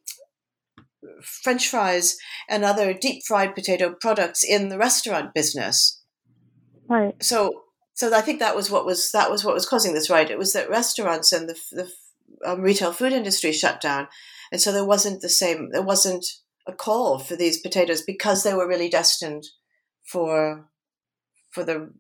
[1.23, 2.17] French fries
[2.49, 6.03] and other deep fried potato products in the restaurant business.
[6.89, 7.23] Right.
[7.23, 10.09] So, so I think that was what was that was what was causing this.
[10.09, 10.31] Right.
[10.31, 11.93] It was that restaurants and the, the
[12.47, 14.09] um, retail food industry shut down,
[14.53, 15.71] and so there wasn't the same.
[15.71, 16.25] There wasn't
[16.69, 19.45] a call for these potatoes because they were really destined
[20.05, 20.69] for
[21.51, 21.91] for the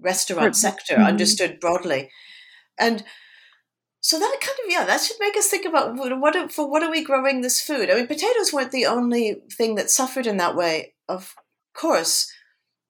[0.00, 1.04] restaurant sector, mm-hmm.
[1.04, 2.10] understood broadly,
[2.78, 3.04] and
[4.00, 6.90] so that kind of yeah, that should make us think about what for what are
[6.90, 7.90] we growing this food?
[7.90, 10.94] I mean, potatoes weren't the only thing that suffered in that way.
[11.06, 11.34] Of
[11.74, 12.32] course,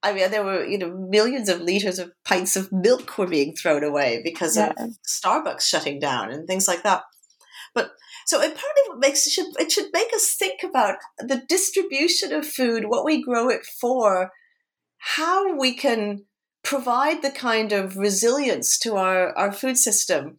[0.05, 3.57] I mean, there were you know millions of liters of pints of milk were being
[3.57, 4.73] thrown away because yeah.
[4.79, 7.03] of Starbucks shutting down and things like that.
[7.75, 7.91] But
[8.31, 12.47] so it partly makes it should it should make us think about the distribution of
[12.47, 14.31] food, what we grow it for,
[14.99, 16.27] how we can
[16.63, 20.37] provide the kind of resilience to our, our food system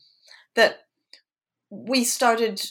[0.55, 0.85] that
[1.69, 2.61] we started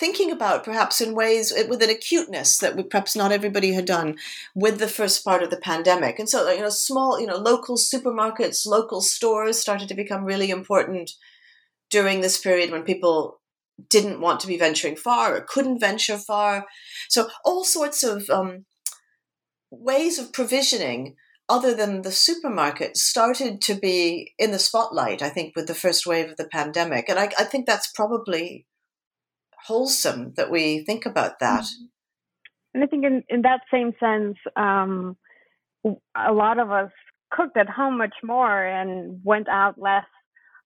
[0.00, 3.84] thinking about perhaps in ways eh, with an acuteness that we, perhaps not everybody had
[3.84, 4.16] done
[4.52, 6.18] with the first part of the pandemic.
[6.18, 10.50] And so you know small you know local supermarkets local stores started to become really
[10.50, 11.12] important
[11.88, 13.38] during this period when people
[13.88, 16.66] didn't want to be venturing far or couldn't venture far.
[17.08, 18.64] So, all sorts of um,
[19.70, 21.16] ways of provisioning
[21.48, 26.06] other than the supermarket started to be in the spotlight, I think, with the first
[26.06, 27.08] wave of the pandemic.
[27.08, 28.66] And I, I think that's probably
[29.66, 31.64] wholesome that we think about that.
[31.64, 31.84] Mm-hmm.
[32.74, 35.16] And I think, in, in that same sense, um,
[36.16, 36.90] a lot of us
[37.30, 40.06] cooked at home much more and went out less.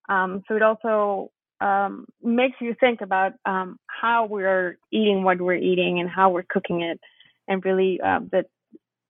[0.09, 1.31] Um, so it also
[1.61, 6.47] um, makes you think about um, how we're eating what we're eating and how we're
[6.49, 7.01] cooking it,
[7.47, 8.45] and really uh, the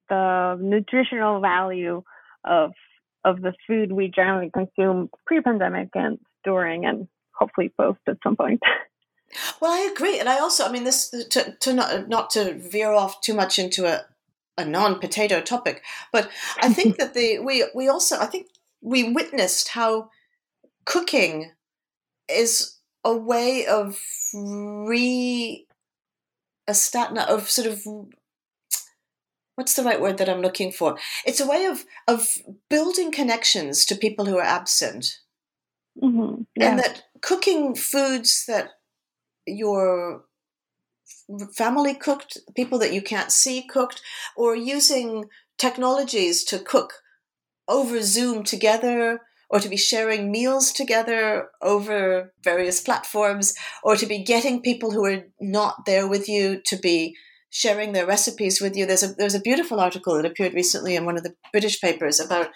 [0.08, 2.02] the nutritional value
[2.44, 2.72] of
[3.24, 8.60] of the food we generally consume pre-pandemic and during, and hopefully post at some point.
[9.60, 12.92] Well, I agree, and I also, I mean, this to, to not not to veer
[12.92, 14.06] off too much into a
[14.56, 15.82] a non-potato topic,
[16.12, 16.30] but
[16.62, 18.46] I think that the we we also I think
[18.80, 20.08] we witnessed how
[20.86, 21.52] cooking
[22.28, 23.98] is a way of
[24.34, 25.66] re
[26.66, 27.82] a statin of sort of
[29.54, 30.98] what's the right word that I'm looking for?
[31.24, 32.28] It's a way of of
[32.70, 35.18] building connections to people who are absent,
[36.00, 36.42] mm-hmm.
[36.54, 36.70] yeah.
[36.70, 38.70] and that cooking foods that
[39.46, 40.24] your
[41.54, 44.00] family cooked, people that you can't see cooked,
[44.36, 45.24] or using
[45.58, 46.94] technologies to cook
[47.66, 49.20] over Zoom together
[49.50, 55.04] or to be sharing meals together over various platforms, or to be getting people who
[55.04, 57.14] are not there with you to be
[57.50, 58.86] sharing their recipes with you.
[58.86, 62.20] There's a there's a beautiful article that appeared recently in one of the British papers
[62.20, 62.48] about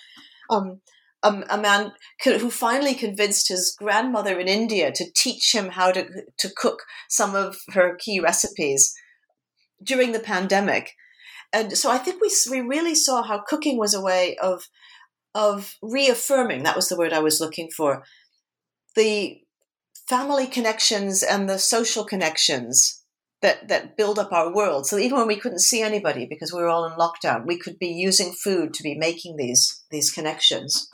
[0.51, 0.81] um,
[1.23, 1.93] um, a man
[2.25, 6.07] who finally convinced his grandmother in India to teach him how to
[6.39, 8.93] to cook some of her key recipes
[9.83, 10.93] during the pandemic.
[11.53, 14.65] And so I think we we really saw how cooking was a way of
[15.35, 18.05] of reaffirming that was the word I was looking for
[18.95, 19.41] the
[20.09, 23.03] family connections and the social connections
[23.41, 24.87] that that build up our world.
[24.87, 27.79] So even when we couldn't see anybody because we were all in lockdown, we could
[27.79, 30.89] be using food to be making these these connections.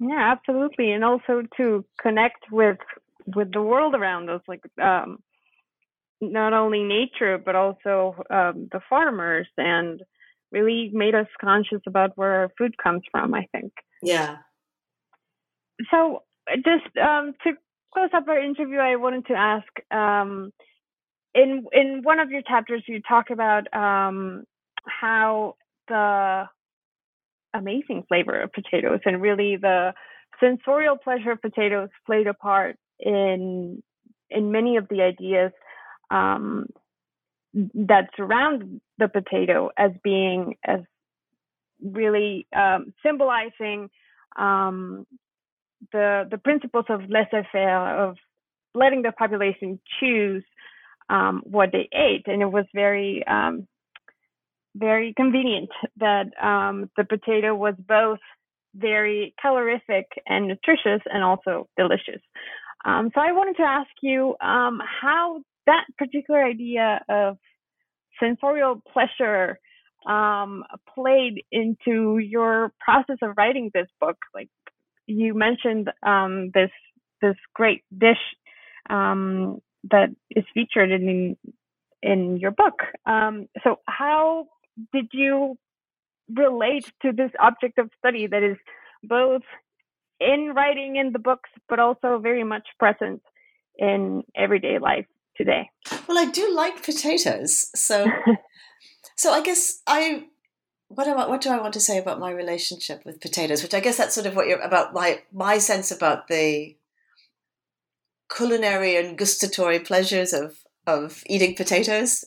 [0.00, 2.78] Yeah, absolutely, and also to connect with
[3.34, 5.18] with the world around us, like um,
[6.20, 10.02] not only nature but also um, the farmers, and
[10.50, 13.34] really made us conscious about where our food comes from.
[13.34, 13.72] I think.
[14.02, 14.38] Yeah.
[15.90, 16.22] So,
[16.56, 17.52] just um, to
[17.92, 19.68] close up our interview, I wanted to ask.
[19.90, 20.52] Um,
[21.34, 24.44] in in one of your chapters, you talk about um,
[24.84, 25.54] how
[25.88, 26.44] the
[27.54, 29.92] amazing flavor of potatoes and really the
[30.40, 33.82] sensorial pleasure of potatoes played a part in
[34.30, 35.52] in many of the ideas
[36.10, 36.66] um,
[37.54, 40.80] that surround the potato as being as
[41.82, 43.90] really um, symbolizing
[44.36, 45.06] um,
[45.92, 48.16] the the principles of laissez-faire of
[48.74, 50.44] letting the population choose
[51.08, 53.66] um, what they ate, and it was very um,
[54.76, 58.20] very convenient that um, the potato was both
[58.76, 62.20] very calorific and nutritious and also delicious.
[62.84, 67.36] Um, so I wanted to ask you how that particular idea of
[68.18, 69.58] sensorial pleasure
[70.08, 70.64] um,
[70.94, 74.16] played into your process of writing this book.
[74.34, 74.48] Like
[75.06, 76.70] you mentioned um, this
[77.20, 78.24] this great dish
[78.88, 79.60] um,
[79.90, 81.36] that is featured in
[82.02, 82.78] in your book.
[83.04, 84.46] Um, so how
[84.92, 85.58] did you
[86.34, 88.56] relate to this object of study that is
[89.02, 89.42] both
[90.20, 93.22] in writing in the books, but also very much present
[93.78, 95.06] in everyday life
[95.38, 95.70] today?
[96.06, 98.06] Well, I do like potatoes, so
[99.16, 100.26] so I guess I
[100.88, 103.62] what do I, what do I want to say about my relationship with potatoes?
[103.62, 106.76] Which I guess that's sort of what you're about my my sense about the
[108.34, 112.24] culinary and gustatory pleasures of of eating potatoes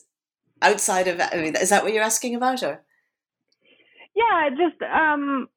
[0.60, 2.82] outside of I mean, is that what you're asking about or
[4.14, 5.48] yeah just um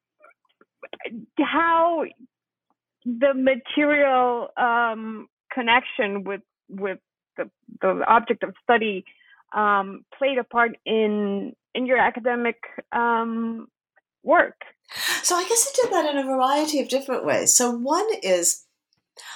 [1.38, 2.04] how
[3.04, 6.98] the material um connection with with
[7.36, 9.04] the the object of study
[9.54, 12.56] um played a part in in your academic
[12.92, 13.68] um
[14.22, 14.62] work
[15.22, 18.64] so i guess i did that in a variety of different ways so one is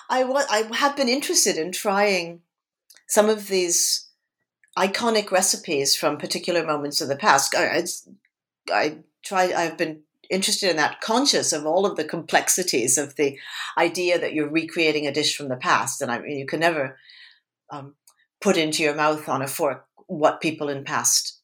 [0.08, 2.40] i i have been interested in trying
[3.06, 4.10] some of these
[4.78, 7.54] iconic recipes from particular moments of the past.
[7.54, 7.84] I, I,
[8.72, 9.52] I try.
[9.52, 13.38] I've been interested in that, conscious of all of the complexities of the
[13.76, 16.96] idea that you're recreating a dish from the past, and I mean, you can never
[17.70, 17.94] um,
[18.40, 21.40] put into your mouth on a fork what people in past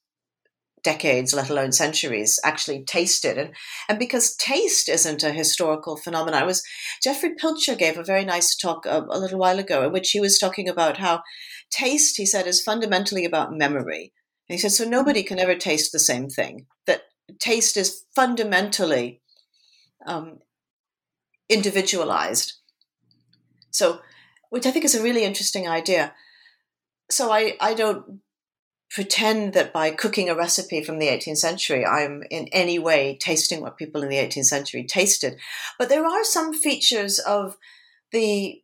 [0.83, 3.37] decades, let alone centuries, actually tasted.
[3.37, 3.51] And,
[3.89, 6.63] and because taste isn't a historical phenomenon, I was
[7.03, 10.21] Jeffrey Pilcher gave a very nice talk a, a little while ago in which he
[10.21, 11.23] was talking about how
[11.71, 14.13] taste, he said, is fundamentally about memory.
[14.49, 16.67] And he said, so nobody can ever taste the same thing.
[16.87, 17.03] That
[17.41, 19.21] taste is fundamentally
[20.07, 20.39] um,
[21.49, 22.55] individualized.
[23.71, 24.01] So,
[24.51, 26.15] which I think is a really interesting idea.
[27.11, 28.21] So I, I don't
[28.91, 33.61] pretend that by cooking a recipe from the 18th century, I'm in any way tasting
[33.61, 35.39] what people in the 18th century tasted.
[35.79, 37.57] But there are some features of
[38.13, 38.63] the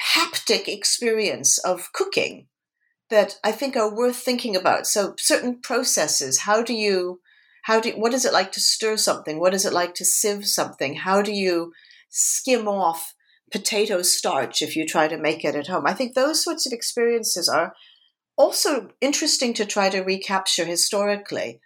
[0.00, 2.46] haptic experience of cooking
[3.10, 4.86] that I think are worth thinking about.
[4.86, 7.20] So certain processes, how do you
[7.62, 9.40] how do what is it like to stir something?
[9.40, 10.96] What is it like to sieve something?
[10.96, 11.72] How do you
[12.08, 13.14] skim off
[13.54, 15.86] potato starch if you try to make it at home?
[15.86, 17.72] I think those sorts of experiences are
[18.36, 21.60] also interesting to try to recapture historically.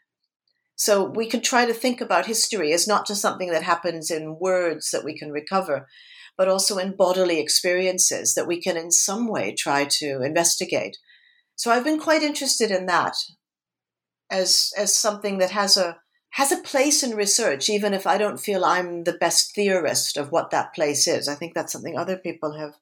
[0.76, 4.38] So we could try to think about history as not just something that happens in
[4.38, 5.88] words that we can recover,
[6.36, 10.98] but also in bodily experiences that we can in some way try to investigate.
[11.56, 13.14] So I've been quite interested in that
[14.30, 15.96] as as something that has a
[16.30, 20.30] has a place in research, even if I don't feel I'm the best theorist of
[20.30, 21.28] what that place is.
[21.28, 22.74] I think that's something other people have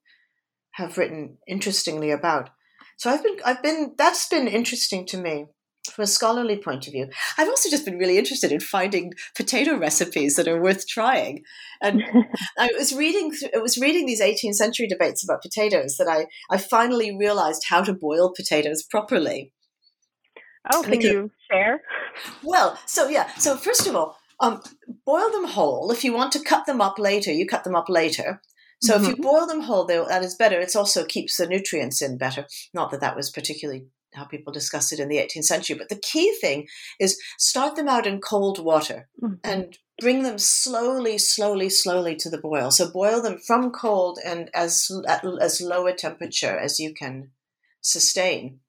[0.72, 2.50] have written interestingly about.
[2.96, 5.46] So I've been I've been that's been interesting to me
[5.92, 7.08] from a scholarly point of view.
[7.38, 11.44] I've also just been really interested in finding potato recipes that are worth trying.
[11.80, 12.02] And
[12.58, 16.58] I was reading I was reading these 18th century debates about potatoes that I I
[16.58, 19.52] finally realized how to boil potatoes properly.
[20.72, 21.82] Oh, can you share?
[22.42, 24.62] Well, so yeah, so first of all, um,
[25.04, 25.90] boil them whole.
[25.90, 28.40] If you want to cut them up later, you cut them up later.
[28.82, 29.02] So mm-hmm.
[29.02, 29.22] if you mm-hmm.
[29.22, 30.60] boil them whole, that is better.
[30.60, 32.46] It also keeps the nutrients in better.
[32.74, 33.86] Not that that was particularly
[34.16, 35.76] how people discussed it in the 18th century.
[35.76, 36.66] But the key thing
[36.98, 39.34] is start them out in cold water mm-hmm.
[39.44, 42.70] and bring them slowly, slowly, slowly to the boil.
[42.70, 47.30] So boil them from cold and as at as low a temperature as you can
[47.80, 48.60] sustain.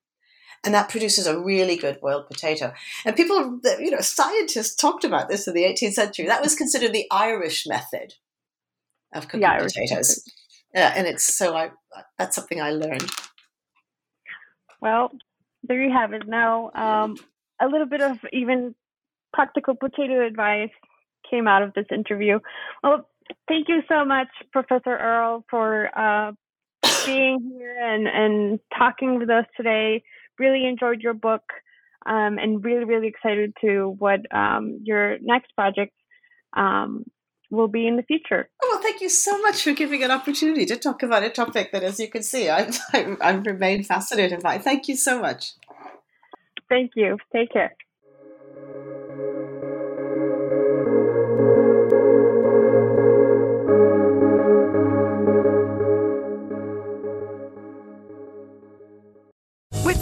[0.63, 2.73] And that produces a really good boiled potato.
[3.05, 6.25] And people, you know, scientists talked about this in the 18th century.
[6.25, 8.15] That was considered the Irish method.
[9.13, 10.23] of cooking potatoes.
[10.73, 11.71] Yeah, and it's so I
[12.17, 13.09] that's something I learned.
[14.81, 15.11] Well,
[15.63, 16.27] there you have it.
[16.27, 17.15] Now, um,
[17.61, 18.75] a little bit of even
[19.33, 20.69] practical potato advice
[21.29, 22.39] came out of this interview.
[22.83, 23.09] Well,
[23.47, 26.31] thank you so much, Professor Earle, for uh,
[27.05, 30.03] being here and, and talking with us today.
[30.39, 31.43] Really enjoyed your book
[32.05, 35.93] um, and really, really excited to what um, your next project
[36.55, 37.03] um,
[37.49, 38.49] will be in the future.
[38.63, 41.71] Oh, well, thank you so much for giving an opportunity to talk about a topic
[41.71, 44.57] that, as you can see, I'm, I'm, I'm remained fascinated by.
[44.57, 45.53] Thank you so much.
[46.69, 47.17] Thank you.
[47.33, 47.75] Take care.